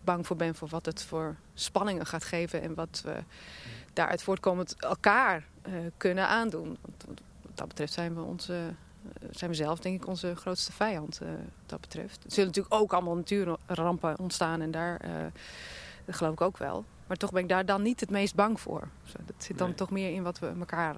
[0.00, 0.54] bang voor ben...
[0.54, 2.62] voor wat het voor spanningen gaat geven...
[2.62, 3.16] en wat we
[3.92, 6.76] daaruit voortkomend elkaar uh, kunnen aandoen.
[6.80, 7.04] Want,
[7.42, 11.18] wat dat betreft zijn we onze eh, zijn we zelf denk ik onze grootste vijand
[11.18, 11.28] wat
[11.66, 12.24] dat betreft.
[12.24, 15.00] Er zullen natuurlijk ook allemaal natuurrampen ontstaan en daar,
[16.04, 16.84] dat geloof ik ook wel.
[17.06, 18.88] Maar toch ben ik daar dan niet het meest bang voor.
[19.26, 19.76] Dat zit dan Nee.
[19.76, 20.96] toch meer in wat we elkaar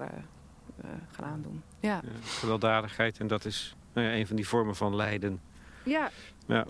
[1.13, 1.63] gaan aandoen.
[1.81, 2.01] Ja.
[2.25, 5.41] Gewelddadigheid en dat is nou ja, een van die vormen van lijden.
[5.83, 6.11] Ja.
[6.47, 6.67] Ja.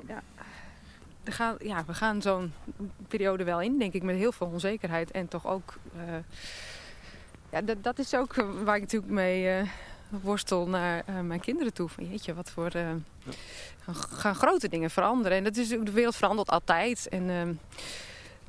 [1.23, 2.53] We gaan, ja, we gaan zo'n
[3.09, 5.11] periode wel in, denk ik, met heel veel onzekerheid.
[5.11, 5.75] En toch ook...
[5.97, 6.03] Uh,
[7.51, 8.35] ja, dat, dat is ook
[8.65, 9.69] waar ik natuurlijk mee uh,
[10.09, 11.89] worstel naar uh, mijn kinderen toe.
[11.89, 12.77] Van jeetje, wat voor...
[12.77, 12.97] Ja.
[13.91, 15.39] Gaan, grote dingen veranderen.
[15.39, 17.09] En dat is, de wereld verandert altijd.
[17.09, 17.61] En,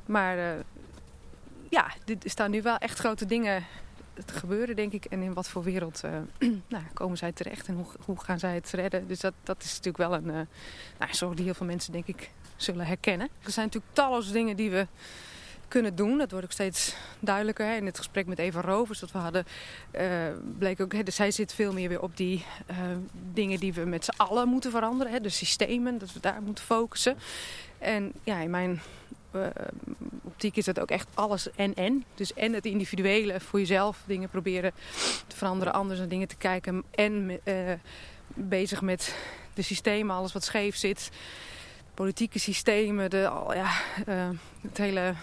[0.06, 0.36] maar
[1.68, 3.64] ja, er staan nu wel echt grote dingen
[4.24, 5.04] te gebeuren, denk ik.
[5.04, 6.00] En in wat voor wereld
[6.68, 9.06] nou, komen zij terecht en hoe, hoe, gaan zij het redden.
[9.06, 10.46] Dus dat, dat is natuurlijk wel een uh,
[10.98, 13.28] nou, zorg die heel veel mensen, denk ik, zullen herkennen.
[13.42, 14.86] Er zijn natuurlijk talloze dingen die we
[15.68, 16.18] kunnen doen.
[16.18, 17.66] Dat wordt ook steeds duidelijker.
[17.66, 17.74] Hè.
[17.76, 19.44] In het gesprek met Eva Rovers dat we hadden,
[19.92, 20.02] uh,
[20.58, 20.92] bleek ook...
[20.92, 22.44] Hè, dus zij zit veel meer weer op die
[23.32, 25.12] dingen die we met z'n allen moeten veranderen.
[25.12, 25.20] Hè.
[25.20, 27.16] De systemen, dat we daar moeten focussen.
[27.78, 28.80] En ja, in mijn
[29.32, 29.46] uh,
[30.22, 32.04] optiek is dat ook echt alles en en.
[32.14, 34.72] Dus en het individuele voor jezelf dingen proberen
[35.26, 36.84] te veranderen, anders naar dingen te kijken.
[36.90, 37.54] En uh,
[38.34, 39.16] bezig met
[39.54, 41.10] de systemen, alles wat scheef zit.
[41.94, 43.70] Politieke systemen, de, ja,
[44.08, 44.28] uh,
[44.60, 45.14] het hele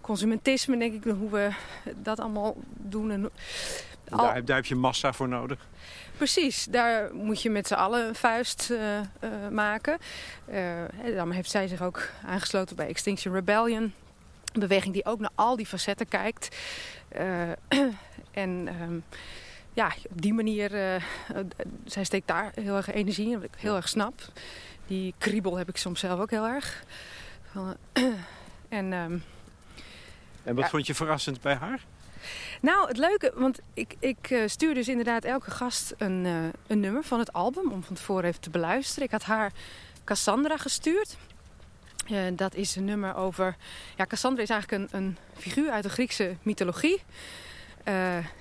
[0.00, 1.50] consumentisme, denk ik, hoe we
[1.96, 3.10] dat allemaal doen.
[3.10, 3.30] En,
[4.10, 4.18] al...
[4.18, 5.66] daar, daar, heb je massa voor nodig.
[6.16, 9.98] Precies, daar moet je met z'n allen een vuist uh, uh, maken.
[10.50, 10.82] Uh,
[11.16, 13.82] dan heeft zij zich ook aangesloten bij Extinction Rebellion.
[14.52, 16.56] Een beweging die ook naar al die facetten kijkt.
[18.32, 19.04] en um,
[19.72, 20.70] ja, op die manier,
[21.84, 24.20] zij steekt daar heel erg energie in, wat ik heel erg snap.
[24.86, 26.84] Die kriebel heb ik soms zelf ook heel erg.
[28.68, 29.22] en, um,
[30.42, 30.70] en wat ja.
[30.70, 31.80] vond je verrassend bij haar?
[32.66, 36.36] Nou, het leuke, want ik, ik uh, stuur dus inderdaad elke gast een, uh,
[36.66, 39.04] een nummer van het album om van tevoren even te beluisteren.
[39.04, 39.52] Ik had haar
[40.04, 41.16] Cassandra gestuurd.
[42.10, 43.56] Uh, dat is een nummer over.
[43.96, 47.02] Ja, Cassandra is eigenlijk een, een figuur uit de Griekse mythologie.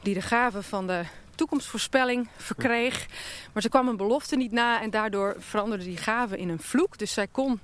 [0.01, 1.03] die de gave van de
[1.35, 3.05] toekomstvoorspelling verkreeg.
[3.53, 6.97] Maar ze kwam een belofte niet na en daardoor veranderde die gave in een vloek.
[6.97, 7.59] Dus zij kon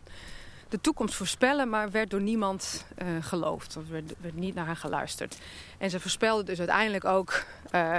[0.71, 3.77] de toekomst voorspellen, maar werd door niemand uh, geloofd.
[3.77, 5.37] Of werd, werd, niet naar haar geluisterd.
[5.77, 7.43] En ze voorspelde dus uiteindelijk ook
[7.75, 7.97] uh,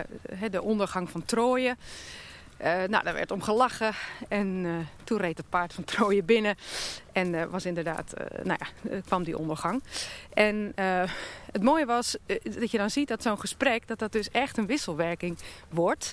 [0.51, 1.77] de ondergang van Troje.
[2.61, 3.93] Uh, nou, daar werd om gelachen.
[4.29, 4.66] En
[5.05, 6.57] toen reed het paard van Troje binnen.
[7.12, 8.12] En was inderdaad,
[8.43, 9.83] nou ja, kwam die ondergang.
[10.35, 10.73] En
[11.53, 14.66] het mooie was dat je dan ziet dat zo'n gesprek, dat dat dus echt een
[14.66, 16.12] wisselwerking wordt.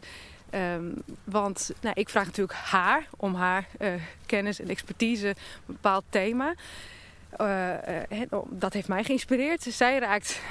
[0.56, 0.94] Um,
[1.24, 3.94] want nou, ik vraag natuurlijk haar om haar uh,
[4.26, 5.36] kennis en expertise op
[5.68, 6.54] een bepaald thema.
[7.38, 7.74] Uh,
[8.10, 9.62] uh, dat heeft mij geïnspireerd.
[9.62, 10.42] Zij raakt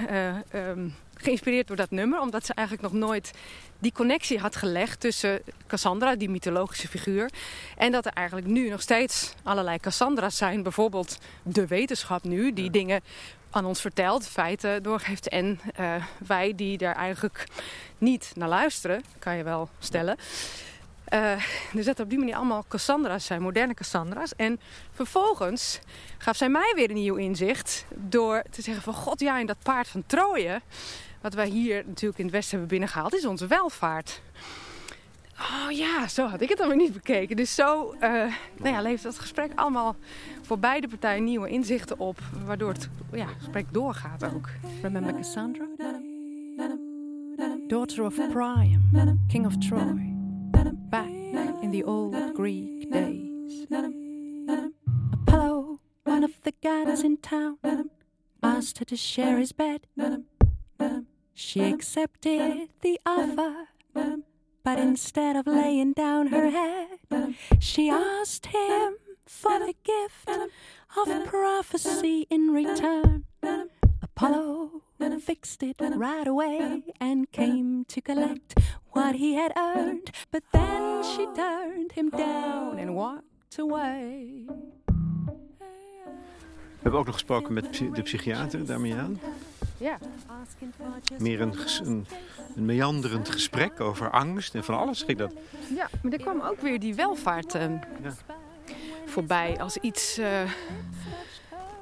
[0.54, 3.30] um, geïnspireerd door dat nummer, omdat ze eigenlijk nog nooit
[3.78, 7.30] die connectie had gelegd tussen Cassandra, die mythologische figuur,
[7.76, 10.62] en dat er eigenlijk nu nog steeds allerlei Cassandra's zijn.
[10.62, 12.70] Bijvoorbeeld de wetenschap nu, die ja.
[12.70, 13.00] dingen
[13.50, 15.28] aan ons vertelt, feiten doorgeeft.
[15.28, 15.94] En uh,
[16.26, 17.46] wij die daar eigenlijk
[17.98, 20.16] niet naar luisteren, kan je wel stellen.
[21.72, 24.36] Dus dat er op die manier allemaal Cassandra's zijn, moderne Cassandra's.
[24.36, 24.60] En
[24.92, 25.78] vervolgens
[26.18, 28.94] gaf zij mij weer een nieuw inzicht door te zeggen van...
[28.94, 30.60] God, ja, in dat paard van Troje,
[31.20, 34.20] wat wij hier natuurlijk in het Westen hebben binnengehaald, is onze welvaart.
[35.40, 37.36] Oh ja, zo had ik het dan weer niet bekeken.
[37.36, 38.00] Dus zo uh,
[38.56, 39.96] nou ja, levert dat gesprek allemaal
[40.42, 42.18] voor beide partijen nieuwe inzichten op.
[42.44, 44.48] Waardoor het ja, gesprek doorgaat ook.
[44.82, 45.66] Remember Cassandra?
[47.66, 50.16] Daughter of Priam, king of Troy.
[50.90, 51.08] Back
[51.60, 53.66] in the old Greek days.
[55.10, 57.58] Apollo, one of the gods in town,
[58.40, 59.86] asked her to share his bed.
[61.34, 63.68] She accepted the offer.
[64.68, 66.98] But instead of laying down her head,
[67.58, 70.28] she asked him for the gift
[70.94, 73.24] of prophecy in return.
[74.02, 74.82] Apollo
[75.20, 78.58] fixed it right away and came to collect
[78.92, 80.10] what he had earned.
[80.30, 84.44] But then she turned him down and walked away.
[86.76, 89.18] We hebben ook nog gesproken met de psychiater Damian.
[89.78, 89.98] Ja.
[91.18, 91.54] Meer een,
[91.84, 92.06] een,
[92.56, 95.32] een, meanderend gesprek over angst en van alles ging dat.
[95.74, 98.14] Ja, maar er kwam ook weer die welvaart uh, ja.
[99.06, 100.18] voorbij als iets...
[100.18, 100.26] Uh,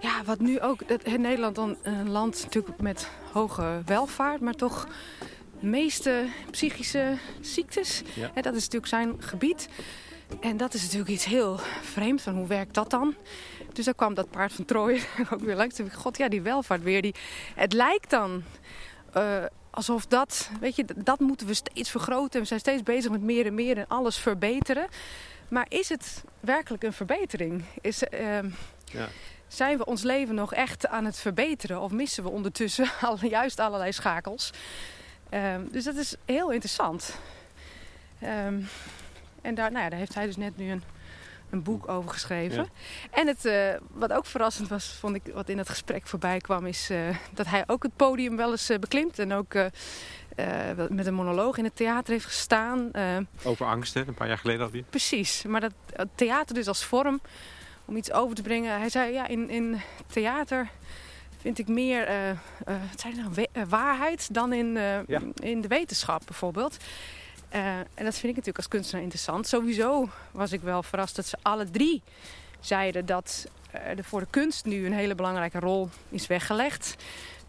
[0.00, 0.88] ja, wat nu ook...
[0.88, 4.88] Dat, Nederland dan een land natuurlijk met hoge welvaart, maar toch
[5.60, 8.02] de meeste psychische ziektes.
[8.14, 8.30] Ja.
[8.34, 9.68] Hè, dat is natuurlijk zijn gebied.
[10.40, 12.22] En dat is natuurlijk iets heel vreemds.
[12.22, 13.14] Van hoe werkt dat dan?
[13.76, 15.00] Dus daar kwam dat paard van Troje
[15.32, 15.80] ook weer langs.
[15.92, 17.02] God, ja, die welvaart weer.
[17.02, 17.14] Die...
[17.54, 18.42] Het lijkt dan
[19.16, 22.40] uh, alsof dat, weet je, dat moeten we steeds vergroten.
[22.40, 24.86] We zijn steeds bezig met meer en meer en alles verbeteren.
[25.48, 27.64] Maar is het werkelijk een verbetering?
[27.80, 28.50] Is, ehm,
[28.84, 29.08] Ja.
[29.48, 31.80] Zijn we ons leven nog echt aan het verbeteren?
[31.80, 34.50] Of missen we ondertussen al, juist allerlei schakels?
[35.28, 37.18] Ehm, dus dat is heel interessant.
[38.20, 38.60] Ehm,
[39.42, 40.82] en daar, nou ja, daar heeft hij dus net nu een,
[41.50, 42.56] een boek over geschreven.
[42.56, 42.68] Ja.
[43.10, 46.66] En het, eh, wat ook verrassend was, vond ik, wat in het gesprek voorbij kwam,
[46.66, 46.98] is eh,
[47.32, 49.18] dat hij ook het podium wel eens eh, beklimt.
[49.18, 49.54] En ook
[50.88, 52.90] met een monoloog in het theater heeft gestaan.
[53.44, 54.06] Over angst, hè?
[54.06, 54.84] Een paar jaar geleden alweer.
[54.90, 55.72] Precies, maar dat
[56.14, 57.20] theater dus als vorm
[57.84, 58.78] om iets over te brengen.
[58.78, 60.68] Hij zei, ja, in, in theater
[61.40, 62.06] vind ik meer
[62.92, 64.72] wat hij nou, waarheid dan in,
[65.06, 65.20] Ja.
[65.34, 66.76] in de wetenschap bijvoorbeeld.
[67.48, 69.46] Eh, en dat vind ik natuurlijk als kunstenaar interessant.
[69.46, 72.02] Sowieso was ik wel verrast dat ze alle drie
[72.60, 76.96] zeiden dat eh, er voor de kunst nu een hele belangrijke rol is weggelegd.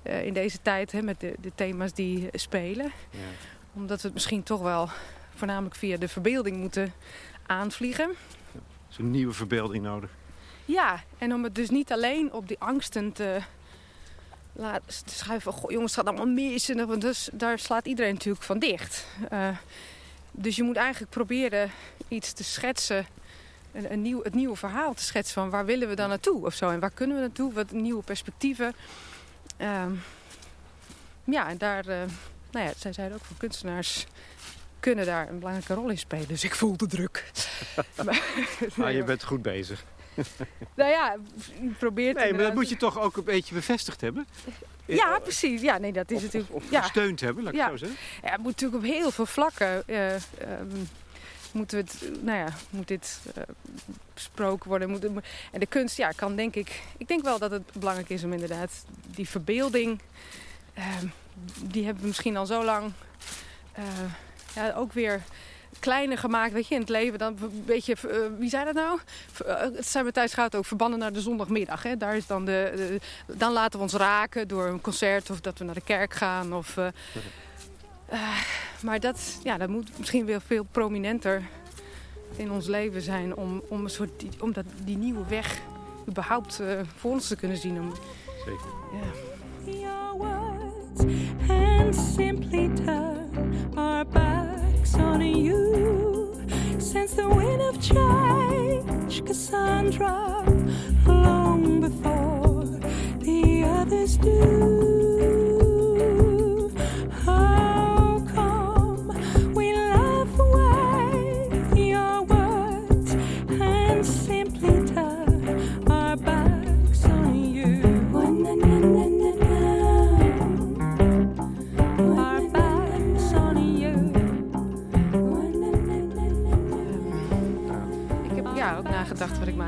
[0.03, 3.19] eh, in deze tijd hè, met de, de thema's die spelen Ja.
[3.73, 4.89] omdat we het misschien toch wel
[5.35, 6.93] voornamelijk via de verbeelding moeten
[7.45, 8.09] aanvliegen.
[8.89, 10.09] is een nieuwe verbeelding nodig.
[10.65, 13.37] Ja, en om het dus niet alleen op die angsten te
[15.05, 15.53] te schuiven.
[15.53, 16.69] Goh, jongens, het gaat allemaal mis.
[16.69, 19.05] En dus daar slaat iedereen natuurlijk van dicht.
[19.29, 19.57] Eh,
[20.31, 21.71] dus je moet eigenlijk proberen
[22.07, 23.05] iets te schetsen.
[23.71, 26.53] Een, een nieuw, het nieuwe verhaal te schetsen van waar willen we dan naartoe of
[26.53, 26.69] zo.
[26.69, 27.53] En waar kunnen we naartoe?
[27.53, 28.73] Wat nieuwe perspectieven.
[29.57, 29.91] Ehm,
[31.23, 31.97] ja, en daar, eh,
[32.51, 34.05] nou ja, zij zeiden ook van kunstenaars
[34.79, 36.27] kunnen daar een belangrijke rol in spelen.
[36.27, 37.31] Dus ik voel de druk.
[38.75, 39.85] Maar je bent goed bezig.
[40.75, 41.15] nou ja,
[41.61, 44.27] je probeert Nee, maar dat moet je toch ook een beetje bevestigd hebben?
[44.85, 45.61] Ja, precies.
[45.61, 46.53] Ja, nee, dat is Of, natuurlijk...
[46.53, 46.81] of, of ja.
[46.81, 47.69] gesteund hebben, laat ik Ja.
[47.69, 47.97] zo zeggen.
[48.23, 49.83] Ja, het moet natuurlijk op heel veel vlakken.
[49.87, 50.21] eh, ehm,
[51.51, 53.43] moeten we het, nou ja, moet dit eh,
[54.13, 54.89] besproken worden.
[54.89, 55.03] Moet,
[55.51, 56.81] en de kunst, ja, kan denk ik.
[56.97, 58.71] Ik denk wel dat het belangrijk is om inderdaad
[59.07, 59.99] die verbeelding.
[60.73, 61.05] ehm,
[61.63, 62.91] die hebben we misschien al zo lang.
[63.71, 63.83] eh,
[64.55, 65.21] ja, ook weer
[65.79, 67.19] kleiner gemaakt, weet je, in het leven.
[67.19, 68.99] Dan een beetje, eh, wie zei dat nou?
[69.45, 71.83] Eh, Het zijn Matthijs gaat ook verbannen naar de zondagmiddag.
[71.83, 71.97] Hè?
[71.97, 72.99] Daar is dan, de, de-
[73.37, 76.53] dan laten we ons raken door een concert of dat we naar de kerk gaan.
[76.53, 76.87] Of, eh,
[78.83, 81.41] maar dat, ja, dat moet misschien weer veel prominenter
[82.35, 85.59] in ons leven zijn om, om, een soort die, om dat, die nieuwe weg
[86.07, 86.59] überhaupt
[86.95, 87.79] voor ons te kunnen zien.
[87.79, 87.93] Om,
[88.45, 88.75] Zeker.
[90.17, 91.03] words
[91.49, 94.05] and simply turn our
[94.87, 96.33] backs on you.
[96.79, 100.43] Sense the wind of change, Cassandra,
[101.05, 102.65] long before
[103.19, 104.96] the others do.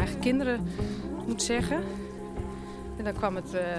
[0.10, 0.68] Eigen kinderen
[1.28, 1.84] moet zeggen.
[2.98, 3.78] En dan kwam het eh,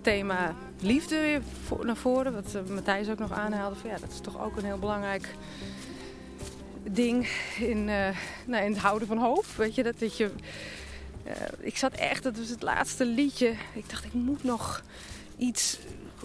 [0.00, 2.34] thema liefde weer voor, naar voren.
[2.34, 3.76] Wat eh, Matthijs ook nog aanhaalde.
[3.76, 5.28] Van, ja, dat is toch ook een heel belangrijk
[6.82, 7.28] ding
[7.58, 8.08] in, eh,
[8.46, 9.44] nou, in het houden van hoop.
[9.56, 10.30] Weet je, dat, dat je...
[11.60, 13.52] ik zat echt, dat was het laatste liedje.
[13.72, 14.82] Ik dacht, ik moet nog
[15.36, 15.78] iets...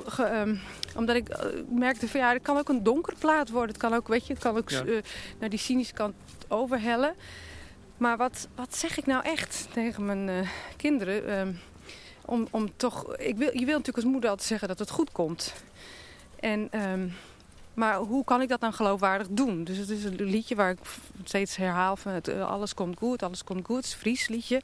[0.06, 0.56] ge- ehm,
[0.96, 1.30] omdat ik
[1.70, 3.70] merkte van ja, het kan ook een donker plaat worden.
[3.70, 4.84] Het kan ook, weet je, het kan ook Ja.
[5.40, 6.14] naar die cynische kant
[6.48, 7.14] overhellen.
[8.00, 11.28] Maar wat, wat zeg ik nou echt tegen mijn eh, kinderen?
[11.28, 11.54] Ehm,
[12.26, 15.12] om, om toch, ik wil, je wil natuurlijk als moeder altijd zeggen dat het goed
[15.12, 15.54] komt.
[16.39, 17.08] En, ehm,
[17.74, 19.64] maar hoe kan ik dat dan geloofwaardig doen?
[19.64, 20.80] Dus het is een liedje waar ik
[21.24, 23.76] steeds herhaal van het, eh, alles komt goed, alles komt goed.
[23.76, 24.62] Het is een Fries liedje.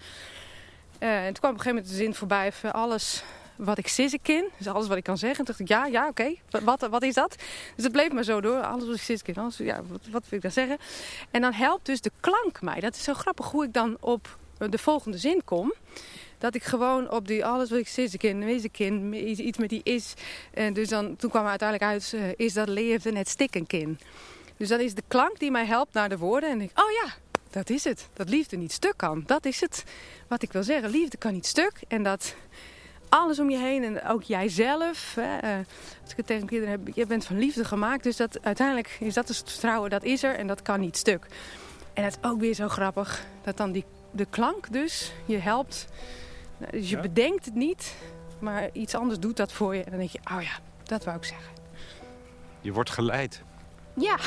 [0.99, 3.23] Eh, en toen kwam op een gegeven moment de zin voorbij van alles
[3.55, 4.45] wat ik sissen ken.
[4.57, 5.39] Dus alles wat ik kan zeggen.
[5.39, 6.35] En toen dacht ik, ja, ja, oké.
[6.63, 7.35] Wat, wat, is dat?
[7.75, 8.61] Dus het bleef maar zo door.
[8.61, 9.43] Alles wat ik sissen ken.
[9.43, 10.77] Alles, ja, wat, wat wil ik dan zeggen?
[11.31, 12.79] En dan helpt dus de klank mij.
[12.79, 15.73] Dat is zo grappig hoe ik dan op de volgende zin kom.
[16.37, 17.89] Dat ik gewoon op die alles wat ik
[18.21, 19.13] wezen ken,
[19.47, 20.13] iets met die is.
[20.53, 23.99] En dus dan, toen kwam er uiteindelijk uit, eh, is dat leefde het stikken kin.
[24.57, 26.49] Dus dat is de klank die mij helpt naar de woorden.
[26.49, 27.13] En ik, oh ja,
[27.49, 28.07] dat is het.
[28.13, 29.23] Dat liefde niet stuk kan.
[29.25, 29.83] Dat is het
[30.27, 30.89] wat ik wil zeggen.
[30.89, 31.73] Liefde kan niet stuk.
[31.87, 32.35] En dat
[33.09, 35.15] alles om je heen en ook jijzelf.
[35.15, 35.57] Hè, eh,
[36.01, 38.03] als ik het tegen kinderen heb, je bent van liefde gemaakt.
[38.03, 41.25] Dus dat, uiteindelijk is dat het vertrouwen, dat is er en dat kan niet stuk.
[41.93, 45.87] En het is ook weer zo grappig dat dan die, de klank dus je helpt.
[46.57, 47.01] Nou, Dus je Ja.
[47.01, 47.95] bedenkt het niet,
[48.39, 49.83] maar iets anders doet dat voor je.
[49.83, 50.51] En dan denk je, oh ja,
[50.83, 51.53] dat wou ik zeggen.
[52.61, 53.41] Je wordt geleid.
[53.93, 54.17] Ja,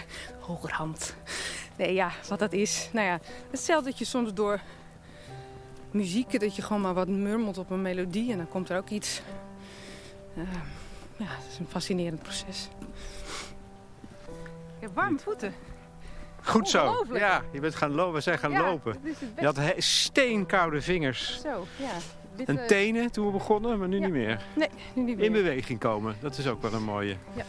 [0.40, 1.14] hogerhand.
[1.76, 2.88] Nee, ja, wat dat is.
[2.92, 3.20] Nou ja,
[3.50, 4.60] hetzelfde dat je soms door
[5.92, 8.88] muziek, dat je gewoon maar wat murmelt op een melodie en dan komt er ook
[8.90, 9.22] iets.
[10.36, 10.42] eh,
[11.16, 12.68] ja, het is een fascinerend proces.
[14.76, 15.54] Ik heb warme voeten.
[16.44, 17.04] Goed zo.
[17.12, 18.14] Ja, je bent gaan lopen.
[18.14, 18.96] We zijn gaan Ja, lopen.
[19.38, 21.40] Je had steenkoude vingers.
[21.40, 21.90] Zo, ja.
[22.36, 24.04] Dit, En eh, tenen toen we begonnen, maar nu ja.
[24.04, 24.42] niet meer.
[24.56, 25.24] Nee, nu niet meer.
[25.24, 27.16] In beweging komen, dat is ook wel een mooie.
[27.34, 27.44] Ja.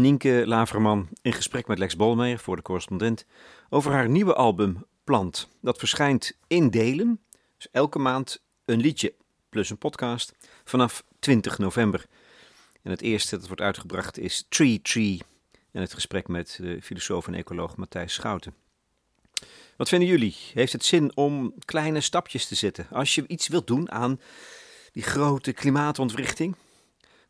[0.00, 3.26] Nienke Laverman in gesprek met Lex Bolmeijer voor de correspondent
[3.68, 5.48] over haar nieuwe album Plant.
[5.60, 7.20] Dat verschijnt in delen,
[7.56, 9.14] dus elke maand een liedje
[9.48, 10.34] plus een podcast
[10.64, 12.06] vanaf 20 november.
[12.82, 15.20] En het eerste dat wordt uitgebracht is Tree Tree
[15.72, 18.54] en het gesprek met de filosoof en ecoloog Matthijs Schouten.
[19.76, 20.36] Wat vinden jullie?
[20.54, 24.20] Heeft het zin om kleine stapjes te zetten als je iets wilt doen aan
[24.92, 26.56] die grote klimaatontwrichting?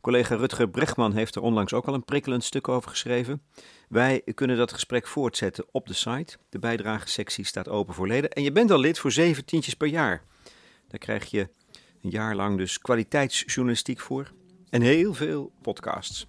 [0.08, 3.42] Collega Rutger Brechtman heeft er onlangs ook al een prikkelend stuk over geschreven.
[3.88, 6.36] Wij kunnen dat gesprek voortzetten op de site.
[6.48, 8.30] De bijdragesectie staat open voor leden.
[8.30, 10.22] En je bent al lid voor zeven tientjes per jaar.
[10.88, 11.48] Daar krijg je
[12.02, 14.32] een jaar lang dus kwaliteitsjournalistiek voor.
[14.70, 16.26] En heel veel podcasts.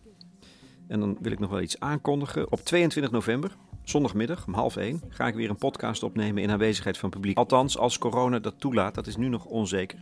[0.87, 2.51] En dan wil ik nog wel iets aankondigen.
[2.51, 6.97] Op 22 november, zondagmiddag om half één, ga ik weer een podcast opnemen in aanwezigheid
[6.97, 7.37] van publiek.
[7.37, 9.99] Althans, als corona dat toelaat, dat is nu nog onzeker.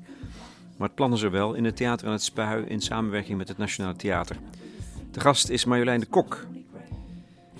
[0.77, 3.57] Maar het plan is wel in het Theater aan het Spui in samenwerking met het
[3.57, 4.37] Nationale Theater.
[5.11, 6.45] De gast is Marjolein de Kok.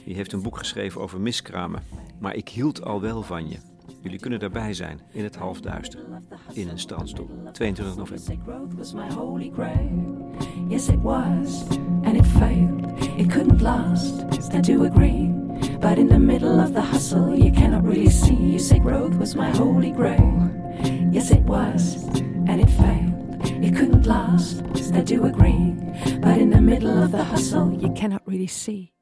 [0.04, 1.84] Die heeft een boek geschreven over miskramen.
[2.20, 3.58] Maar ik hield al wel van je.
[4.02, 6.00] Jullie kunnen daarbij zijn in het halfduister.
[6.54, 7.30] In een strandstoel.
[7.52, 8.38] 22 november.
[10.68, 11.64] Yes, it was,
[12.04, 13.08] and it failed.
[13.18, 14.26] It couldn't last.
[14.54, 15.34] I do agree.
[15.80, 18.36] But in the middle of the hustle, you cannot really see.
[18.36, 20.50] You say growth was my holy grail.
[21.12, 22.04] Yes, it was,
[22.48, 23.64] and it failed.
[23.64, 24.64] It couldn't last.
[24.94, 25.76] I do agree.
[26.22, 28.94] But in the middle of the hustle, you cannot really see.